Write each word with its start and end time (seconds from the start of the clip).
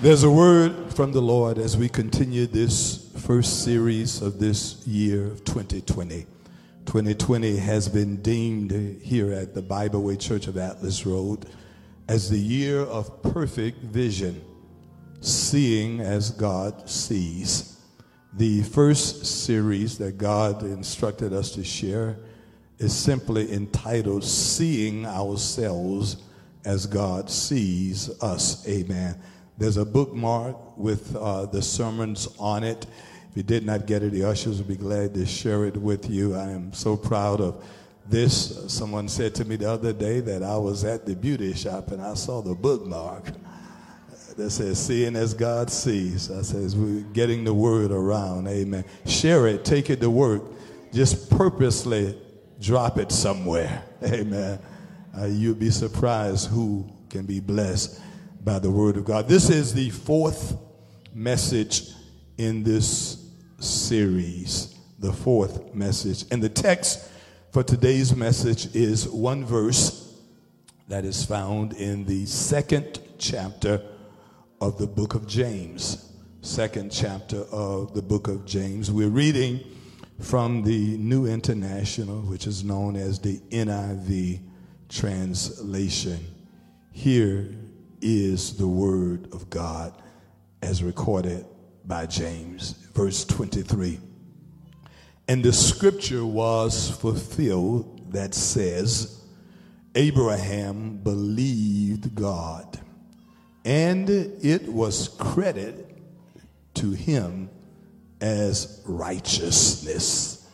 There's 0.00 0.22
a 0.22 0.30
word 0.30 0.94
from 0.94 1.10
the 1.10 1.20
Lord 1.20 1.58
as 1.58 1.76
we 1.76 1.88
continue 1.88 2.46
this 2.46 3.10
first 3.16 3.64
series 3.64 4.22
of 4.22 4.38
this 4.38 4.86
year 4.86 5.26
of 5.26 5.44
2020. 5.44 6.24
2020 6.86 7.56
has 7.56 7.88
been 7.88 8.22
deemed 8.22 8.70
here 9.02 9.32
at 9.32 9.54
the 9.54 9.60
Bible 9.60 10.04
Way 10.04 10.14
Church 10.14 10.46
of 10.46 10.56
Atlas 10.56 11.04
Road 11.04 11.46
as 12.06 12.30
the 12.30 12.38
year 12.38 12.82
of 12.82 13.24
perfect 13.24 13.82
vision, 13.82 14.40
seeing 15.20 15.98
as 15.98 16.30
God 16.30 16.88
sees. 16.88 17.80
The 18.34 18.62
first 18.62 19.26
series 19.26 19.98
that 19.98 20.16
God 20.16 20.62
instructed 20.62 21.32
us 21.32 21.50
to 21.56 21.64
share 21.64 22.20
is 22.78 22.96
simply 22.96 23.52
entitled 23.52 24.22
Seeing 24.22 25.06
Ourselves 25.06 26.18
as 26.64 26.86
God 26.86 27.28
Sees 27.28 28.10
Us. 28.22 28.64
Amen. 28.68 29.20
There's 29.58 29.76
a 29.76 29.84
bookmark 29.84 30.78
with 30.78 31.16
uh, 31.16 31.46
the 31.46 31.60
sermons 31.60 32.28
on 32.38 32.62
it. 32.62 32.86
If 33.30 33.36
you 33.36 33.42
did 33.42 33.66
not 33.66 33.86
get 33.86 34.04
it, 34.04 34.12
the 34.12 34.22
ushers 34.22 34.58
will 34.58 34.68
be 34.68 34.76
glad 34.76 35.14
to 35.14 35.26
share 35.26 35.64
it 35.64 35.76
with 35.76 36.08
you. 36.08 36.36
I 36.36 36.50
am 36.50 36.72
so 36.72 36.96
proud 36.96 37.40
of 37.40 37.64
this. 38.06 38.72
Someone 38.72 39.08
said 39.08 39.34
to 39.34 39.44
me 39.44 39.56
the 39.56 39.68
other 39.68 39.92
day 39.92 40.20
that 40.20 40.44
I 40.44 40.56
was 40.56 40.84
at 40.84 41.06
the 41.06 41.16
beauty 41.16 41.54
shop 41.54 41.90
and 41.90 42.00
I 42.00 42.14
saw 42.14 42.40
the 42.40 42.54
bookmark 42.54 43.32
that 44.36 44.50
says, 44.50 44.78
Seeing 44.78 45.16
as 45.16 45.34
God 45.34 45.70
sees. 45.70 46.30
I 46.30 46.42
says, 46.42 46.76
We're 46.76 47.00
getting 47.12 47.42
the 47.42 47.52
word 47.52 47.90
around. 47.90 48.46
Amen. 48.46 48.84
Share 49.06 49.48
it, 49.48 49.64
take 49.64 49.90
it 49.90 50.00
to 50.02 50.08
work. 50.08 50.42
Just 50.92 51.28
purposely 51.30 52.16
drop 52.60 52.96
it 52.98 53.10
somewhere. 53.10 53.82
Amen. 54.04 54.60
Uh, 55.18 55.24
you'll 55.24 55.56
be 55.56 55.70
surprised 55.70 56.48
who 56.48 56.88
can 57.10 57.26
be 57.26 57.40
blessed 57.40 58.00
by 58.48 58.58
the 58.58 58.70
word 58.70 58.96
of 58.96 59.04
God. 59.04 59.28
This 59.28 59.50
is 59.50 59.74
the 59.74 59.90
fourth 59.90 60.56
message 61.12 61.90
in 62.38 62.62
this 62.62 63.30
series, 63.58 64.74
the 64.98 65.12
fourth 65.12 65.74
message. 65.74 66.24
And 66.30 66.42
the 66.42 66.48
text 66.48 67.10
for 67.52 67.62
today's 67.62 68.16
message 68.16 68.74
is 68.74 69.06
one 69.06 69.44
verse 69.44 70.18
that 70.88 71.04
is 71.04 71.26
found 71.26 71.74
in 71.74 72.06
the 72.06 72.24
second 72.24 73.02
chapter 73.18 73.82
of 74.62 74.78
the 74.78 74.86
book 74.86 75.14
of 75.14 75.26
James. 75.26 76.10
Second 76.40 76.90
chapter 76.90 77.42
of 77.52 77.92
the 77.92 78.00
book 78.00 78.28
of 78.28 78.46
James. 78.46 78.90
We're 78.90 79.10
reading 79.10 79.60
from 80.20 80.62
the 80.62 80.96
New 80.96 81.26
International, 81.26 82.22
which 82.22 82.46
is 82.46 82.64
known 82.64 82.96
as 82.96 83.18
the 83.18 83.40
NIV 83.50 84.40
translation. 84.88 86.24
Here 86.92 87.50
is 88.00 88.56
the 88.56 88.68
word 88.68 89.28
of 89.32 89.50
God 89.50 89.92
as 90.62 90.82
recorded 90.82 91.44
by 91.84 92.06
James, 92.06 92.72
verse 92.94 93.24
23. 93.24 94.00
And 95.28 95.44
the 95.44 95.52
scripture 95.52 96.24
was 96.24 96.90
fulfilled 96.90 98.12
that 98.12 98.34
says, 98.34 99.22
Abraham 99.94 100.98
believed 100.98 102.14
God, 102.14 102.78
and 103.64 104.08
it 104.08 104.68
was 104.68 105.08
credited 105.08 106.00
to 106.74 106.92
him 106.92 107.50
as 108.20 108.82
righteousness. 108.86 110.48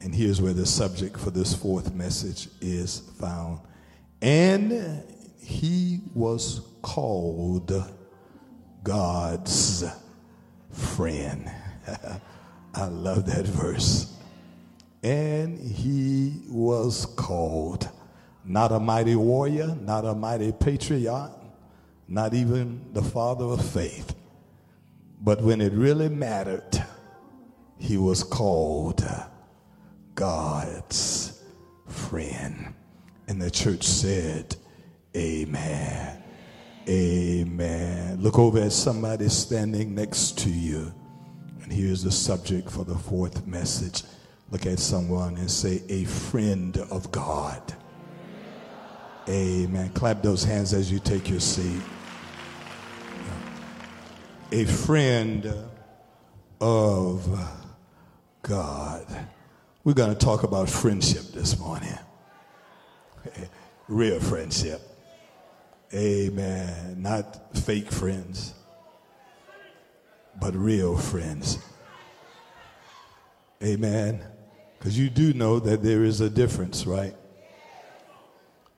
And 0.00 0.14
here's 0.14 0.40
where 0.42 0.52
the 0.52 0.66
subject 0.66 1.18
for 1.18 1.30
this 1.30 1.54
fourth 1.54 1.94
message 1.94 2.48
is 2.60 3.00
found. 3.20 3.60
And 4.20 5.02
he 5.42 6.00
was 6.14 6.60
called 6.82 7.72
God's 8.82 9.84
friend. 10.70 11.50
I 12.74 12.86
love 12.86 13.26
that 13.26 13.46
verse. 13.46 14.16
And 15.02 15.58
he 15.58 16.42
was 16.48 17.06
called 17.16 17.88
not 18.44 18.72
a 18.72 18.80
mighty 18.80 19.16
warrior, 19.16 19.76
not 19.80 20.04
a 20.04 20.14
mighty 20.14 20.52
patriot, 20.52 21.30
not 22.08 22.34
even 22.34 22.92
the 22.92 23.02
father 23.02 23.44
of 23.44 23.64
faith. 23.64 24.14
But 25.20 25.40
when 25.42 25.60
it 25.60 25.72
really 25.72 26.08
mattered, 26.08 26.84
he 27.78 27.96
was 27.96 28.24
called 28.24 29.04
God's 30.14 31.42
friend. 31.88 32.74
And 33.28 33.40
the 33.40 33.50
church 33.50 33.84
said, 33.84 34.56
Amen. 35.16 36.22
Amen. 36.88 38.20
Look 38.20 38.38
over 38.38 38.60
at 38.60 38.72
somebody 38.72 39.28
standing 39.28 39.94
next 39.94 40.38
to 40.38 40.50
you. 40.50 40.92
And 41.62 41.72
here's 41.72 42.02
the 42.02 42.10
subject 42.10 42.70
for 42.70 42.84
the 42.84 42.96
fourth 42.96 43.46
message. 43.46 44.02
Look 44.50 44.66
at 44.66 44.78
someone 44.78 45.36
and 45.36 45.50
say, 45.50 45.82
A 45.88 46.04
friend 46.04 46.76
of 46.90 47.10
God. 47.12 47.74
Amen. 49.28 49.90
Clap 49.90 50.22
those 50.22 50.42
hands 50.42 50.72
as 50.72 50.90
you 50.90 50.98
take 50.98 51.30
your 51.30 51.40
seat. 51.40 51.80
A 54.50 54.64
friend 54.64 55.54
of 56.60 57.40
God. 58.42 59.06
We're 59.84 59.94
going 59.94 60.14
to 60.14 60.18
talk 60.18 60.42
about 60.42 60.68
friendship 60.68 61.32
this 61.32 61.58
morning. 61.58 61.98
Real 63.88 64.20
friendship. 64.20 64.91
Amen. 65.94 67.02
Not 67.02 67.56
fake 67.56 67.90
friends, 67.90 68.54
but 70.40 70.54
real 70.54 70.96
friends. 70.96 71.58
Amen. 73.62 74.24
Because 74.78 74.98
you 74.98 75.10
do 75.10 75.34
know 75.34 75.60
that 75.60 75.82
there 75.82 76.02
is 76.02 76.20
a 76.20 76.30
difference, 76.30 76.86
right? 76.86 77.14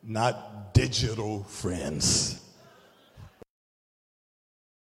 Not 0.03 0.75
digital 0.75 1.45
friends. 1.45 2.41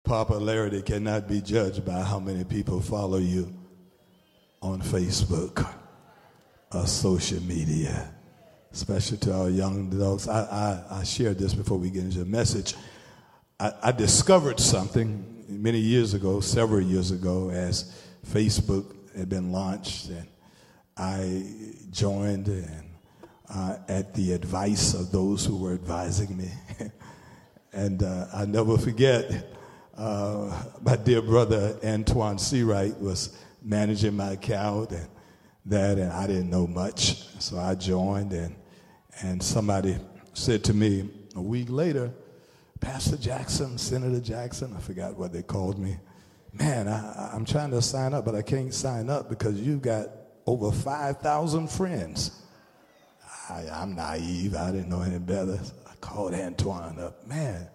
Popularity 0.04 0.82
cannot 0.82 1.28
be 1.28 1.40
judged 1.40 1.84
by 1.84 2.02
how 2.02 2.18
many 2.20 2.44
people 2.44 2.80
follow 2.80 3.18
you 3.18 3.52
on 4.62 4.80
Facebook 4.80 5.66
or 6.72 6.86
social 6.86 7.42
media 7.42 8.12
especially 8.72 9.18
to 9.18 9.34
our 9.34 9.50
young 9.50 9.92
adults. 9.92 10.28
I, 10.28 10.42
I, 10.90 11.00
I 11.00 11.04
shared 11.04 11.38
this 11.38 11.54
before 11.54 11.78
we 11.78 11.90
get 11.90 12.04
into 12.04 12.18
the 12.18 12.24
message. 12.24 12.74
I, 13.58 13.72
I 13.82 13.92
discovered 13.92 14.60
something 14.60 15.44
many 15.48 15.78
years 15.78 16.14
ago, 16.14 16.40
several 16.40 16.82
years 16.82 17.10
ago, 17.10 17.50
as 17.50 18.04
Facebook 18.26 18.94
had 19.16 19.28
been 19.28 19.50
launched, 19.50 20.10
and 20.10 20.28
I 20.96 21.46
joined 21.90 22.48
and 22.48 22.84
uh, 23.48 23.78
at 23.88 24.14
the 24.14 24.32
advice 24.32 24.94
of 24.94 25.10
those 25.10 25.44
who 25.44 25.56
were 25.56 25.72
advising 25.72 26.36
me. 26.36 26.50
and 27.72 28.02
uh, 28.02 28.26
I 28.34 28.44
never 28.44 28.76
forget, 28.76 29.54
uh, 29.96 30.62
my 30.82 30.96
dear 30.96 31.22
brother 31.22 31.78
Antoine 31.84 32.36
Seawright 32.36 33.00
was 33.00 33.38
managing 33.62 34.16
my 34.16 34.32
account, 34.32 34.90
and 34.92 35.08
that, 35.66 35.98
and 35.98 36.12
I 36.12 36.26
didn't 36.26 36.50
know 36.50 36.66
much. 36.66 37.24
So 37.40 37.58
I 37.58 37.74
joined, 37.74 38.32
and, 38.32 38.54
and 39.22 39.42
somebody 39.42 39.96
said 40.32 40.64
to 40.64 40.74
me 40.74 41.08
a 41.34 41.42
week 41.42 41.68
later, 41.70 42.12
Pastor 42.80 43.16
Jackson, 43.16 43.76
Senator 43.76 44.20
Jackson, 44.20 44.74
I 44.76 44.80
forgot 44.80 45.16
what 45.16 45.32
they 45.32 45.42
called 45.42 45.78
me. 45.78 45.96
Man, 46.52 46.88
I, 46.88 47.30
I'm 47.34 47.44
trying 47.44 47.70
to 47.72 47.82
sign 47.82 48.14
up, 48.14 48.24
but 48.24 48.34
I 48.34 48.42
can't 48.42 48.72
sign 48.72 49.10
up 49.10 49.28
because 49.28 49.60
you've 49.60 49.82
got 49.82 50.08
over 50.46 50.72
5,000 50.72 51.68
friends. 51.68 52.42
I, 53.50 53.82
am 53.82 53.94
naive. 53.94 54.54
I 54.54 54.70
didn't 54.70 54.88
know 54.88 55.02
any 55.02 55.18
better. 55.18 55.58
So 55.62 55.74
I 55.86 55.94
called 56.00 56.34
Antoine 56.34 56.98
up. 56.98 57.26
Man, 57.26 57.68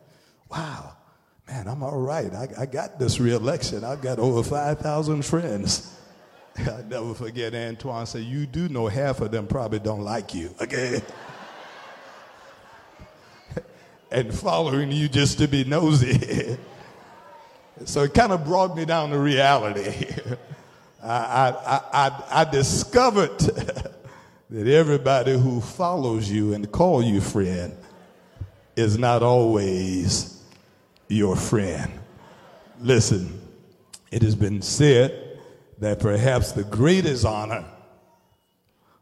wow. 0.50 0.96
Man, 1.48 1.68
I'm 1.68 1.84
all 1.84 2.00
right. 2.00 2.34
I, 2.34 2.48
I 2.60 2.66
got 2.66 3.00
this 3.00 3.20
reelection. 3.20 3.84
I've 3.84 4.02
got 4.02 4.20
over 4.20 4.42
5,000 4.42 5.26
friends. 5.26 6.00
I 6.58 6.84
never 6.88 7.14
forget 7.14 7.56
Antoine 7.56 8.06
said, 8.06 8.24
You 8.24 8.46
do 8.46 8.70
know 8.70 8.88
half 8.88 9.22
of 9.22 9.32
them 9.32 9.48
probably 9.48 9.80
don't 9.80 10.04
like 10.04 10.34
you, 10.34 10.54
okay? 10.62 11.02
and 14.12 14.34
following 14.34 14.92
you 14.92 15.10
just 15.10 15.40
to 15.40 15.48
be 15.48 15.64
nosy. 15.64 16.58
so 17.86 18.04
it 18.04 18.14
kind 18.14 18.32
of 18.32 18.46
brought 18.46 18.76
me 18.76 18.86
down 18.86 19.10
to 19.10 19.18
reality. 19.18 20.06
I, 21.02 21.10
I, 21.10 21.82
I, 21.92 22.24
I 22.42 22.44
discovered 22.46 23.38
that 23.40 24.68
everybody 24.68 25.38
who 25.38 25.60
follows 25.60 26.30
you 26.30 26.54
and 26.54 26.72
call 26.72 27.02
you 27.02 27.20
friend 27.20 27.76
is 28.76 28.98
not 28.98 29.24
always 29.24 30.42
your 31.08 31.36
friend. 31.36 31.92
Listen, 32.80 33.42
it 34.12 34.22
has 34.22 34.36
been 34.36 34.62
said 34.62 35.23
that 35.84 36.00
perhaps 36.00 36.54
the 36.54 36.64
greatest 36.64 37.26
honor 37.26 37.66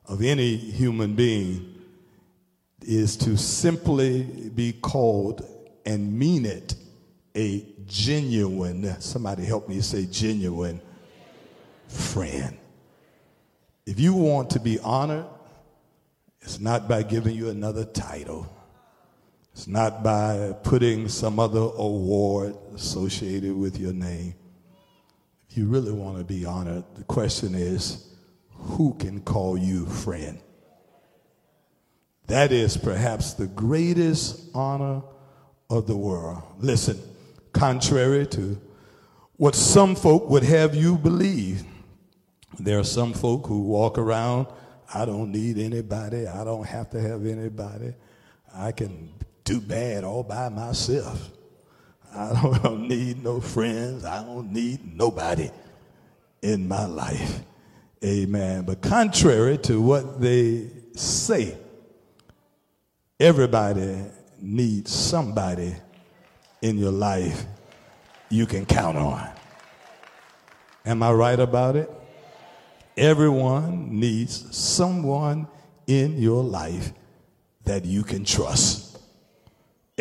of 0.06 0.22
any 0.22 0.56
human 0.56 1.16
being 1.16 1.76
is 2.82 3.16
to 3.16 3.38
simply 3.38 4.24
be 4.24 4.74
called 4.74 5.48
and 5.86 6.18
mean 6.18 6.46
it 6.46 6.76
a 7.36 7.66
genuine, 7.86 9.00
somebody 9.00 9.46
help 9.46 9.70
me 9.70 9.80
say 9.82 10.06
genuine 10.06 10.82
friend. 11.88 12.58
If 13.86 14.00
you 14.00 14.14
want 14.14 14.50
to 14.52 14.60
be 14.60 14.80
honored, 14.80 15.26
it's 16.42 16.60
not 16.60 16.88
by 16.88 17.04
giving 17.04 17.36
you 17.36 17.50
another 17.50 17.86
title. 17.86 18.52
It's 19.54 19.68
not 19.68 20.04
by 20.04 20.56
putting 20.64 21.10
some 21.10 21.40
other 21.40 21.60
award 21.60 22.56
associated 22.74 23.56
with 23.56 23.78
your 23.78 23.94
name. 23.94 24.34
You 25.54 25.68
really 25.68 25.92
want 25.92 26.18
to 26.18 26.24
be 26.24 26.46
honored, 26.46 26.86
the 26.96 27.04
question 27.04 27.56
is 27.56 28.08
who 28.50 28.94
can 28.94 29.22
call 29.22 29.58
you 29.58 29.86
friend? 29.86 30.40
That 32.28 32.54
is 32.54 32.78
perhaps 32.78 33.34
the 33.34 33.48
greatest 33.48 34.50
honor 34.56 35.02
of 35.70 35.88
the 35.88 35.98
world. 35.98 36.42
Listen, 36.60 36.98
contrary 37.52 38.26
to 38.28 38.62
what 39.36 39.56
some 39.56 39.96
folk 39.96 40.30
would 40.30 40.44
have 40.44 40.74
you 40.74 40.98
believe, 40.98 41.64
there 42.60 42.80
are 42.80 42.84
some 42.86 43.12
folk 43.12 43.48
who 43.48 43.64
walk 43.64 43.98
around, 43.98 44.48
I 44.94 45.04
don't 45.04 45.32
need 45.32 45.58
anybody, 45.58 46.28
I 46.28 46.44
don't 46.46 46.66
have 46.66 46.90
to 46.92 47.02
have 47.02 47.26
anybody, 47.26 47.94
I 48.54 48.72
can 48.72 49.10
do 49.44 49.60
bad 49.60 50.04
all 50.04 50.24
by 50.24 50.48
myself. 50.48 51.30
I 52.14 52.60
don't 52.64 52.88
need 52.88 53.24
no 53.24 53.40
friends, 53.40 54.06
I 54.06 54.24
don't 54.24 54.52
need 54.52 54.96
nobody 54.96 55.50
in 56.42 56.68
my 56.68 56.86
life. 56.86 57.42
Amen. 58.04 58.64
But 58.64 58.82
contrary 58.82 59.58
to 59.60 59.80
what 59.80 60.20
they 60.20 60.70
say, 60.96 61.58
everybody 63.20 63.98
needs 64.42 64.92
somebody 64.92 65.76
in 66.62 66.78
your 66.78 66.92
life 66.92 67.46
you 68.30 68.46
can 68.46 68.66
count 68.66 68.98
on. 68.98 69.30
Am 70.86 71.04
I 71.04 71.12
right 71.12 71.40
about 71.40 71.76
it? 71.76 71.92
Everyone 72.98 74.00
needs 74.00 74.56
someone 74.56 75.48
in 75.86 76.20
your 76.20 76.44
life 76.44 76.92
that 77.66 77.86
you 77.86 78.04
can 78.04 78.26
trust. 78.26 78.91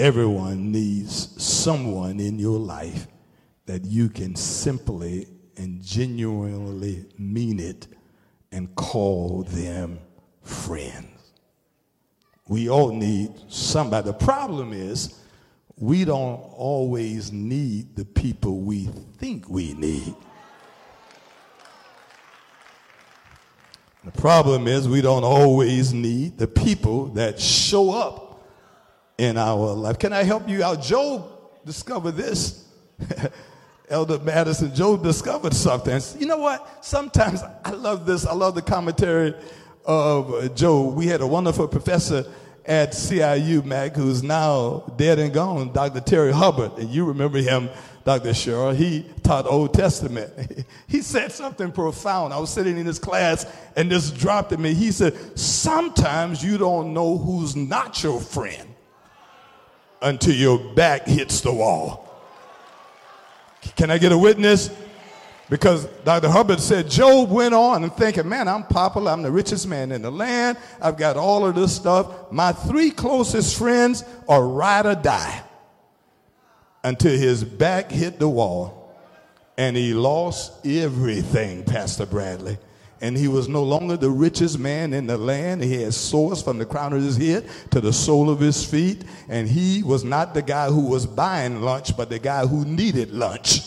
Everyone 0.00 0.72
needs 0.72 1.30
someone 1.44 2.20
in 2.20 2.38
your 2.38 2.58
life 2.58 3.06
that 3.66 3.84
you 3.84 4.08
can 4.08 4.34
simply 4.34 5.28
and 5.58 5.82
genuinely 5.82 7.04
mean 7.18 7.60
it 7.60 7.86
and 8.50 8.74
call 8.76 9.42
them 9.46 9.98
friends. 10.42 11.32
We 12.48 12.70
all 12.70 12.92
need 12.92 13.32
somebody. 13.48 14.06
The 14.06 14.14
problem 14.14 14.72
is, 14.72 15.20
we 15.76 16.06
don't 16.06 16.40
always 16.54 17.30
need 17.30 17.94
the 17.94 18.06
people 18.06 18.60
we 18.62 18.86
think 19.18 19.50
we 19.50 19.74
need. 19.74 20.14
The 24.06 24.12
problem 24.12 24.66
is, 24.66 24.88
we 24.88 25.02
don't 25.02 25.24
always 25.24 25.92
need 25.92 26.38
the 26.38 26.48
people 26.48 27.08
that 27.08 27.38
show 27.38 27.90
up 27.90 28.29
in 29.20 29.36
our 29.36 29.74
life. 29.74 29.98
Can 29.98 30.14
I 30.14 30.22
help 30.22 30.48
you 30.48 30.64
out? 30.64 30.80
Job 30.82 31.30
discovered 31.66 32.12
this. 32.12 32.64
Elder 33.90 34.18
Madison, 34.20 34.74
Job 34.74 35.02
discovered 35.02 35.52
something. 35.52 36.00
You 36.18 36.26
know 36.26 36.38
what? 36.38 36.82
Sometimes 36.82 37.42
I 37.62 37.72
love 37.72 38.06
this. 38.06 38.24
I 38.24 38.32
love 38.32 38.54
the 38.54 38.62
commentary 38.62 39.34
of 39.84 40.54
Job. 40.54 40.94
We 40.94 41.06
had 41.06 41.20
a 41.20 41.26
wonderful 41.26 41.68
professor 41.68 42.24
at 42.64 42.92
CIU, 42.92 43.62
Mac, 43.62 43.94
who's 43.94 44.22
now 44.22 44.90
dead 44.96 45.18
and 45.18 45.34
gone, 45.34 45.70
Dr. 45.72 46.00
Terry 46.00 46.32
Hubbard. 46.32 46.78
And 46.78 46.88
you 46.88 47.04
remember 47.04 47.38
him, 47.40 47.68
Dr. 48.04 48.32
Sherrill. 48.32 48.70
He 48.70 49.04
taught 49.22 49.46
Old 49.46 49.74
Testament. 49.74 50.32
He 50.86 51.02
said 51.02 51.30
something 51.30 51.70
profound. 51.72 52.32
I 52.32 52.38
was 52.38 52.50
sitting 52.50 52.76
in 52.76 52.86
his 52.86 52.98
class 52.98 53.46
and 53.76 53.90
this 53.90 54.10
dropped 54.10 54.52
at 54.52 54.58
me. 54.58 54.74
He 54.74 54.90
said, 54.90 55.38
Sometimes 55.38 56.42
you 56.42 56.58
don't 56.58 56.92
know 56.94 57.16
who's 57.16 57.54
not 57.54 58.02
your 58.02 58.20
friend 58.20 58.69
until 60.02 60.34
your 60.34 60.58
back 60.58 61.06
hits 61.06 61.40
the 61.40 61.52
wall. 61.52 62.06
Can 63.76 63.90
I 63.90 63.98
get 63.98 64.12
a 64.12 64.18
witness? 64.18 64.70
Because 65.50 65.86
Dr. 66.04 66.28
Hubbard 66.28 66.60
said 66.60 66.88
Job 66.88 67.30
went 67.30 67.54
on 67.54 67.82
and 67.82 67.92
thinking, 67.92 68.28
man, 68.28 68.46
I'm 68.46 68.62
popular. 68.62 69.10
I'm 69.10 69.22
the 69.22 69.32
richest 69.32 69.66
man 69.66 69.90
in 69.90 70.00
the 70.00 70.10
land. 70.10 70.56
I've 70.80 70.96
got 70.96 71.16
all 71.16 71.44
of 71.44 71.56
this 71.56 71.74
stuff. 71.74 72.30
My 72.30 72.52
three 72.52 72.90
closest 72.90 73.58
friends 73.58 74.04
are 74.28 74.46
ride 74.46 74.86
or 74.86 74.94
die 74.94 75.42
until 76.84 77.18
his 77.18 77.42
back 77.42 77.90
hit 77.90 78.18
the 78.18 78.28
wall 78.28 78.94
and 79.58 79.76
he 79.76 79.92
lost 79.92 80.64
everything, 80.64 81.64
Pastor 81.64 82.06
Bradley. 82.06 82.56
And 83.00 83.16
he 83.16 83.28
was 83.28 83.48
no 83.48 83.62
longer 83.62 83.96
the 83.96 84.10
richest 84.10 84.58
man 84.58 84.92
in 84.92 85.06
the 85.06 85.16
land. 85.16 85.62
He 85.62 85.82
had 85.82 85.94
sores 85.94 86.42
from 86.42 86.58
the 86.58 86.66
crown 86.66 86.92
of 86.92 87.02
his 87.02 87.16
head 87.16 87.48
to 87.70 87.80
the 87.80 87.92
sole 87.92 88.28
of 88.28 88.40
his 88.40 88.64
feet. 88.64 89.04
And 89.28 89.48
he 89.48 89.82
was 89.82 90.04
not 90.04 90.34
the 90.34 90.42
guy 90.42 90.68
who 90.68 90.82
was 90.82 91.06
buying 91.06 91.62
lunch, 91.62 91.96
but 91.96 92.10
the 92.10 92.18
guy 92.18 92.46
who 92.46 92.64
needed 92.64 93.10
lunch. 93.10 93.62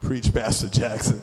Preach, 0.00 0.32
Pastor 0.32 0.68
Jackson. 0.68 1.22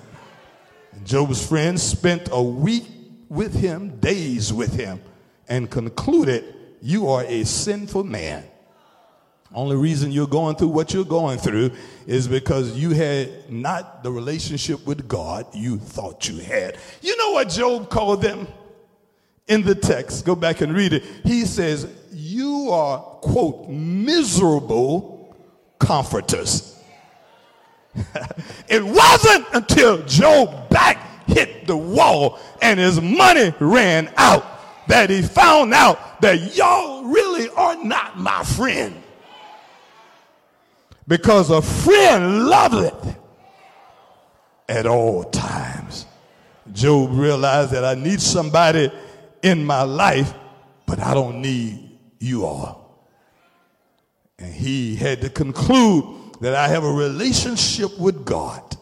And 0.92 1.06
Job's 1.06 1.46
friends 1.46 1.82
spent 1.82 2.30
a 2.32 2.42
week 2.42 2.86
with 3.30 3.54
him, 3.54 4.00
days 4.00 4.54
with 4.54 4.74
him, 4.74 5.02
and 5.48 5.70
concluded, 5.70 6.56
You 6.82 7.10
are 7.10 7.24
a 7.24 7.44
sinful 7.46 8.04
man. 8.04 8.44
Only 9.54 9.76
reason 9.78 10.12
you're 10.12 10.28
going 10.28 10.56
through 10.56 10.68
what 10.68 10.94
you're 10.94 11.04
going 11.04 11.40
through 11.40 11.72
is 12.06 12.28
because 12.28 12.78
you 12.78 12.92
had 12.92 13.52
not 13.52 14.04
the 14.04 14.12
relationship 14.12 14.86
with 14.86 15.08
God 15.08 15.48
you 15.56 15.80
thought 15.80 16.28
you 16.30 16.38
had. 16.38 16.78
You 17.02 17.18
know 17.18 17.32
what 17.32 17.50
Job 17.50 17.90
called 17.90 18.22
them 18.22 18.48
in 19.48 19.64
the 19.64 19.74
text? 19.74 20.24
Go 20.24 20.36
back 20.36 20.62
and 20.62 20.76
read 20.76 20.94
it. 20.94 21.04
He 21.24 21.46
says, 21.46 21.92
You 22.12 22.70
are, 22.72 23.00
quote, 23.00 23.70
miserable 23.70 25.36
comforters. 25.80 26.80
it 28.68 28.84
wasn't 28.84 29.48
until 29.54 30.06
Job 30.06 30.70
back 30.70 31.26
hit 31.28 31.66
the 31.66 31.78
wall 31.78 32.40
and 32.62 32.80
his 32.80 33.02
money 33.02 33.54
ran 33.60 34.12
out 34.18 34.46
that 34.88 35.10
he 35.10 35.22
found 35.22 35.74
out 35.74 36.22
that 36.22 36.56
y'all 36.56 37.04
really 37.04 37.50
are 37.50 37.84
not 37.84 38.18
my 38.18 38.44
friend. 38.44 38.96
Because 41.10 41.50
a 41.50 41.60
friend 41.60 42.46
loveth 42.46 43.18
at 44.70 44.86
all 44.86 45.24
times. 45.24 46.06
Job 46.72 47.10
realized 47.12 47.72
that 47.72 47.84
I 47.84 47.96
need 47.96 48.22
somebody 48.22 48.92
in 49.42 49.66
my 49.66 49.82
life, 49.82 50.32
but 50.86 51.00
I 51.00 51.16
don't 51.16 51.42
need 51.42 51.98
you 52.20 52.46
all. 52.46 53.10
And 54.38 54.54
he 54.54 54.96
had 54.96 55.22
to 55.22 55.32
conclude 55.32 56.06
that 56.42 56.54
I 56.54 56.68
have 56.68 56.84
a 56.84 56.94
relationship 56.94 57.98
with 57.98 58.24
God 58.24 58.78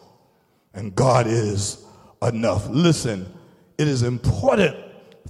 and 0.74 0.94
God 0.94 1.26
is 1.26 1.82
enough. 2.20 2.68
Listen, 2.68 3.26
it 3.78 3.88
is 3.88 4.02
important 4.02 4.76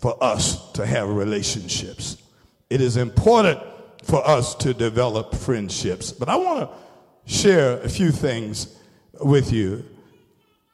for 0.01 0.21
us 0.21 0.73
to 0.73 0.85
have 0.85 1.09
relationships. 1.09 2.21
It 2.69 2.81
is 2.81 2.97
important 2.97 3.61
for 4.03 4.27
us 4.27 4.57
to 4.57 4.75
develop 4.75 5.37
friendships. 5.37 6.11
But 6.11 6.29
I 6.29 6.37
want 6.37 6.69
to 6.69 6.88
share 7.29 7.81
a 7.83 7.89
few 7.89 8.11
things 8.11 8.77
with 9.21 9.53
you. 9.53 9.85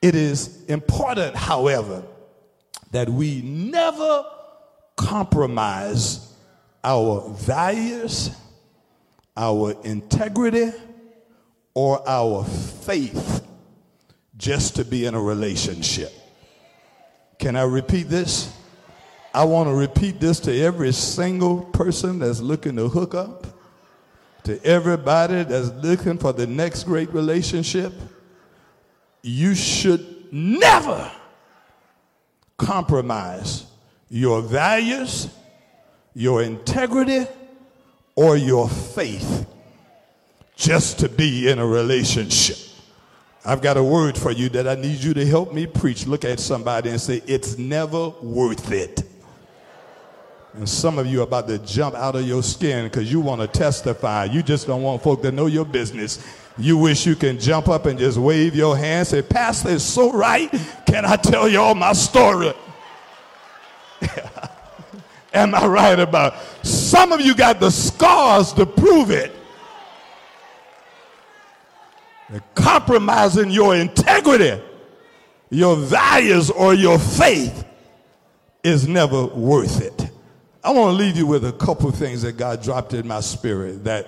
It 0.00 0.14
is 0.14 0.64
important, 0.66 1.36
however, 1.36 2.04
that 2.92 3.08
we 3.08 3.42
never 3.42 4.24
compromise 4.96 6.32
our 6.84 7.28
values, 7.30 8.30
our 9.36 9.74
integrity, 9.82 10.70
or 11.74 12.08
our 12.08 12.44
faith 12.44 13.44
just 14.36 14.76
to 14.76 14.84
be 14.84 15.06
in 15.06 15.14
a 15.14 15.20
relationship. 15.20 16.12
Can 17.38 17.56
I 17.56 17.62
repeat 17.62 18.04
this? 18.04 18.54
I 19.32 19.44
want 19.44 19.68
to 19.68 19.74
repeat 19.74 20.20
this 20.20 20.38
to 20.40 20.56
every 20.60 20.92
single 20.92 21.62
person 21.62 22.20
that's 22.20 22.40
looking 22.40 22.76
to 22.76 22.88
hook 22.88 23.14
up, 23.14 23.46
to 24.44 24.62
everybody 24.64 25.42
that's 25.42 25.70
looking 25.82 26.18
for 26.18 26.32
the 26.32 26.46
next 26.46 26.84
great 26.84 27.12
relationship. 27.12 27.92
You 29.22 29.54
should 29.54 30.32
never 30.32 31.10
compromise 32.56 33.66
your 34.08 34.42
values, 34.42 35.28
your 36.14 36.42
integrity, 36.42 37.26
or 38.14 38.36
your 38.36 38.68
faith 38.68 39.46
just 40.56 41.00
to 41.00 41.08
be 41.08 41.48
in 41.48 41.58
a 41.58 41.66
relationship. 41.66 42.58
I've 43.44 43.60
got 43.60 43.76
a 43.76 43.82
word 43.82 44.16
for 44.16 44.30
you 44.30 44.48
that 44.50 44.68
I 44.68 44.74
need 44.74 45.00
you 45.00 45.12
to 45.14 45.26
help 45.26 45.52
me 45.52 45.66
preach. 45.66 46.06
Look 46.06 46.24
at 46.24 46.40
somebody 46.40 46.90
and 46.90 47.00
say, 47.00 47.22
It's 47.26 47.58
never 47.58 48.10
worth 48.22 48.70
it. 48.72 49.02
And 50.54 50.68
some 50.68 50.98
of 50.98 51.06
you 51.06 51.20
are 51.20 51.24
about 51.24 51.48
to 51.48 51.58
jump 51.58 51.96
out 51.96 52.14
of 52.14 52.26
your 52.26 52.42
skin 52.42 52.84
because 52.84 53.10
you 53.10 53.20
want 53.20 53.40
to 53.40 53.48
testify. 53.48 54.26
You 54.26 54.42
just 54.42 54.68
don't 54.68 54.82
want 54.82 55.02
folk 55.02 55.20
to 55.22 55.32
know 55.32 55.46
your 55.46 55.64
business. 55.64 56.24
You 56.56 56.78
wish 56.78 57.04
you 57.06 57.16
can 57.16 57.40
jump 57.40 57.68
up 57.68 57.86
and 57.86 57.98
just 57.98 58.16
wave 58.16 58.54
your 58.54 58.76
hand, 58.76 59.08
say, 59.08 59.22
Pastor 59.22 59.70
is 59.70 59.82
so 59.82 60.12
right. 60.12 60.48
Can 60.86 61.04
I 61.04 61.16
tell 61.16 61.48
you 61.48 61.58
all 61.58 61.74
my 61.74 61.92
story? 61.92 62.52
Am 65.34 65.52
I 65.52 65.66
right 65.66 65.98
about? 65.98 66.34
It? 66.34 66.66
Some 66.66 67.10
of 67.10 67.20
you 67.20 67.34
got 67.34 67.58
the 67.58 67.70
scars 67.70 68.52
to 68.52 68.64
prove 68.64 69.10
it. 69.10 69.34
They're 72.30 72.44
compromising 72.54 73.50
your 73.50 73.74
integrity, 73.74 74.62
your 75.50 75.74
values, 75.74 76.50
or 76.50 76.74
your 76.74 77.00
faith 77.00 77.64
is 78.62 78.86
never 78.86 79.26
worth 79.26 79.82
it. 79.82 80.03
I 80.64 80.70
want 80.70 80.96
to 80.96 81.04
leave 81.04 81.18
you 81.18 81.26
with 81.26 81.44
a 81.44 81.52
couple 81.52 81.90
of 81.90 81.94
things 81.94 82.22
that 82.22 82.38
God 82.38 82.62
dropped 82.62 82.94
in 82.94 83.06
my 83.06 83.20
spirit 83.20 83.84
that 83.84 84.06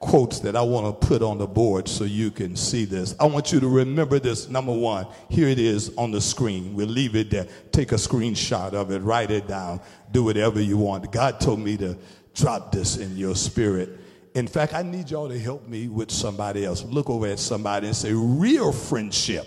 quotes 0.00 0.40
that 0.40 0.54
I 0.54 0.60
want 0.60 1.00
to 1.00 1.06
put 1.06 1.22
on 1.22 1.38
the 1.38 1.46
board 1.46 1.88
so 1.88 2.04
you 2.04 2.30
can 2.30 2.56
see 2.56 2.84
this. 2.84 3.14
I 3.18 3.24
want 3.24 3.52
you 3.52 3.60
to 3.60 3.68
remember 3.68 4.18
this. 4.18 4.50
Number 4.50 4.74
one, 4.74 5.06
here 5.30 5.48
it 5.48 5.58
is 5.58 5.96
on 5.96 6.10
the 6.10 6.20
screen. 6.20 6.74
We'll 6.74 6.88
leave 6.88 7.16
it 7.16 7.30
there. 7.30 7.46
Take 7.72 7.92
a 7.92 7.94
screenshot 7.94 8.74
of 8.74 8.90
it, 8.90 8.98
write 8.98 9.30
it 9.30 9.48
down, 9.48 9.80
do 10.12 10.22
whatever 10.24 10.60
you 10.60 10.76
want. 10.76 11.10
God 11.10 11.40
told 11.40 11.60
me 11.60 11.78
to 11.78 11.96
drop 12.34 12.70
this 12.70 12.98
in 12.98 13.16
your 13.16 13.34
spirit. 13.34 13.88
In 14.34 14.46
fact, 14.46 14.74
I 14.74 14.82
need 14.82 15.10
y'all 15.10 15.30
to 15.30 15.38
help 15.38 15.66
me 15.66 15.88
with 15.88 16.10
somebody 16.10 16.66
else. 16.66 16.84
Look 16.84 17.08
over 17.08 17.28
at 17.28 17.38
somebody 17.38 17.86
and 17.86 17.96
say, 17.96 18.12
real 18.12 18.72
friendship 18.72 19.46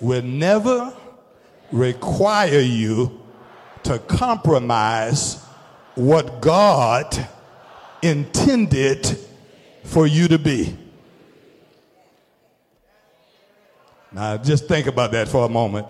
will 0.00 0.20
never 0.20 0.94
require 1.72 2.60
you 2.60 3.19
to 3.84 3.98
compromise 3.98 5.42
what 5.94 6.40
God 6.40 7.28
intended 8.02 9.18
for 9.84 10.06
you 10.06 10.28
to 10.28 10.38
be. 10.38 10.76
Now, 14.12 14.36
just 14.36 14.66
think 14.66 14.86
about 14.86 15.12
that 15.12 15.28
for 15.28 15.44
a 15.44 15.48
moment. 15.48 15.86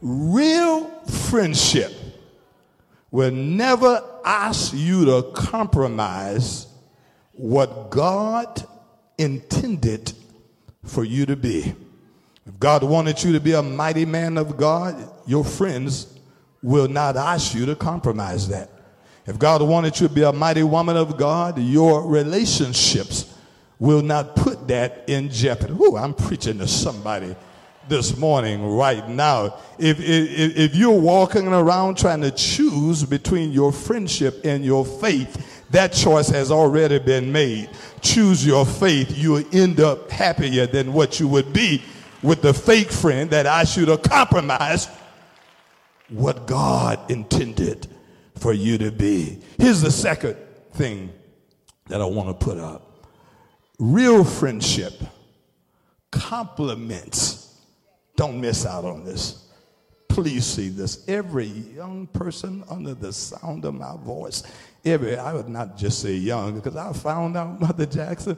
Real 0.00 0.86
friendship 1.06 1.92
will 3.10 3.32
never 3.32 4.02
ask 4.24 4.72
you 4.74 5.04
to 5.06 5.30
compromise 5.34 6.66
what 7.32 7.90
God 7.90 8.64
intended 9.18 10.12
for 10.84 11.04
you 11.04 11.26
to 11.26 11.36
be. 11.36 11.74
If 12.46 12.58
God 12.58 12.82
wanted 12.82 13.22
you 13.22 13.32
to 13.32 13.40
be 13.40 13.52
a 13.52 13.62
mighty 13.62 14.04
man 14.04 14.38
of 14.38 14.56
God, 14.56 15.10
your 15.26 15.44
friends 15.44 16.19
will 16.62 16.88
not 16.88 17.16
ask 17.16 17.54
you 17.54 17.66
to 17.66 17.74
compromise 17.74 18.48
that. 18.48 18.70
If 19.26 19.38
God 19.38 19.62
wanted 19.62 19.98
you 20.00 20.08
to 20.08 20.14
be 20.14 20.22
a 20.22 20.32
mighty 20.32 20.62
woman 20.62 20.96
of 20.96 21.16
God, 21.16 21.58
your 21.58 22.06
relationships 22.06 23.34
will 23.78 24.02
not 24.02 24.36
put 24.36 24.68
that 24.68 25.04
in 25.08 25.30
jeopardy. 25.30 25.72
Ooh, 25.74 25.96
I'm 25.96 26.14
preaching 26.14 26.58
to 26.58 26.68
somebody 26.68 27.34
this 27.88 28.16
morning, 28.16 28.64
right 28.76 29.08
now. 29.08 29.58
If, 29.78 29.98
if, 30.00 30.56
if 30.56 30.74
you're 30.74 30.98
walking 30.98 31.48
around 31.48 31.98
trying 31.98 32.20
to 32.20 32.30
choose 32.30 33.04
between 33.04 33.52
your 33.52 33.72
friendship 33.72 34.40
and 34.44 34.64
your 34.64 34.84
faith, 34.84 35.64
that 35.70 35.92
choice 35.92 36.28
has 36.28 36.50
already 36.50 36.98
been 36.98 37.32
made. 37.32 37.70
Choose 38.00 38.46
your 38.46 38.66
faith. 38.66 39.16
You'll 39.16 39.44
end 39.52 39.80
up 39.80 40.10
happier 40.10 40.66
than 40.66 40.92
what 40.92 41.20
you 41.20 41.28
would 41.28 41.52
be 41.52 41.82
with 42.22 42.42
the 42.42 42.52
fake 42.52 42.90
friend 42.90 43.30
that 43.30 43.46
I 43.46 43.64
should 43.64 43.88
have 43.88 44.02
compromised 44.02 44.90
what 46.10 46.46
God 46.46 47.10
intended 47.10 47.86
for 48.36 48.52
you 48.52 48.78
to 48.78 48.90
be. 48.90 49.40
Here's 49.58 49.80
the 49.80 49.90
second 49.90 50.36
thing 50.72 51.12
that 51.88 52.00
I 52.00 52.04
want 52.04 52.28
to 52.28 52.44
put 52.44 52.58
up 52.58 53.06
real 53.78 54.24
friendship 54.24 54.92
complements. 56.10 57.58
Don't 58.16 58.40
miss 58.40 58.66
out 58.66 58.84
on 58.84 59.04
this. 59.04 59.48
Please 60.08 60.44
see 60.44 60.68
this. 60.68 61.08
Every 61.08 61.46
young 61.46 62.06
person 62.08 62.64
under 62.68 62.94
the 62.94 63.12
sound 63.12 63.64
of 63.64 63.74
my 63.74 63.96
voice, 63.96 64.42
every, 64.84 65.16
I 65.16 65.32
would 65.32 65.48
not 65.48 65.78
just 65.78 66.00
say 66.00 66.14
young, 66.14 66.56
because 66.56 66.76
I 66.76 66.92
found 66.92 67.36
out, 67.36 67.60
Mother 67.60 67.86
Jackson, 67.86 68.36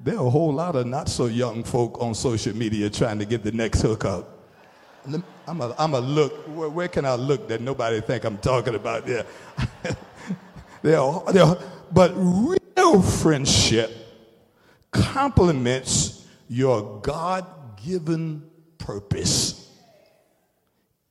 there 0.00 0.16
are 0.16 0.26
a 0.26 0.30
whole 0.30 0.52
lot 0.52 0.74
of 0.74 0.86
not 0.86 1.08
so 1.08 1.26
young 1.26 1.62
folk 1.62 2.00
on 2.00 2.14
social 2.14 2.54
media 2.56 2.90
trying 2.90 3.18
to 3.20 3.24
get 3.24 3.44
the 3.44 3.52
next 3.52 3.82
hookup. 3.82 4.41
I'm 5.46 5.60
a, 5.60 5.74
I'm 5.78 5.94
a 5.94 6.00
look. 6.00 6.46
Where, 6.48 6.68
where, 6.68 6.88
can 6.88 7.04
I 7.04 7.14
look 7.14 7.48
that 7.48 7.60
nobody 7.60 8.00
think 8.00 8.24
I'm 8.24 8.38
talking 8.38 8.74
about 8.74 9.06
there? 9.06 9.26
they're, 10.82 11.10
they're, 11.32 11.56
but 11.92 12.12
real 12.14 13.02
friendship 13.02 13.90
complements 14.92 16.26
your 16.48 17.00
God-given 17.00 18.48
purpose. 18.78 19.70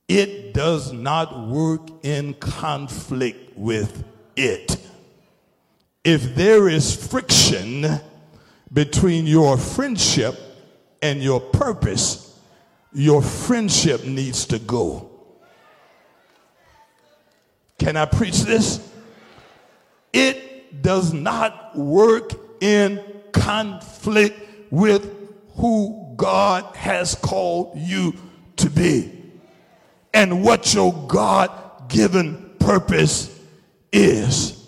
It 0.08 0.54
does 0.54 0.92
not 0.92 1.48
work 1.48 1.88
in 2.02 2.34
conflict 2.34 3.56
with 3.56 4.04
it. 4.36 4.76
If 6.04 6.34
there 6.34 6.68
is 6.68 6.94
friction 6.94 7.86
between 8.72 9.26
your 9.26 9.56
friendship 9.56 10.38
and 11.00 11.22
your 11.22 11.40
purpose, 11.40 12.31
your 12.94 13.22
friendship 13.22 14.04
needs 14.04 14.46
to 14.46 14.58
go. 14.58 15.10
Can 17.78 17.96
I 17.96 18.04
preach 18.04 18.42
this? 18.42 18.88
It 20.12 20.82
does 20.82 21.12
not 21.12 21.76
work 21.76 22.32
in 22.60 23.02
conflict 23.32 24.38
with 24.70 25.10
who 25.56 26.14
God 26.16 26.76
has 26.76 27.14
called 27.14 27.76
you 27.76 28.14
to 28.56 28.70
be 28.70 29.10
and 30.14 30.44
what 30.44 30.74
your 30.74 30.92
God 31.08 31.88
given 31.88 32.54
purpose 32.58 33.38
is. 33.92 34.58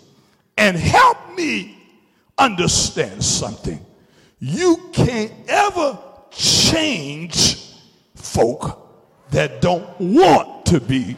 And 0.56 0.76
help 0.76 1.36
me 1.36 1.76
understand 2.38 3.22
something. 3.22 3.84
You 4.38 4.90
can't 4.92 5.32
ever 5.48 5.98
change 6.30 7.63
folk 8.24 8.80
that 9.30 9.60
don't 9.60 9.88
want 10.00 10.66
to 10.66 10.80
be. 10.80 11.16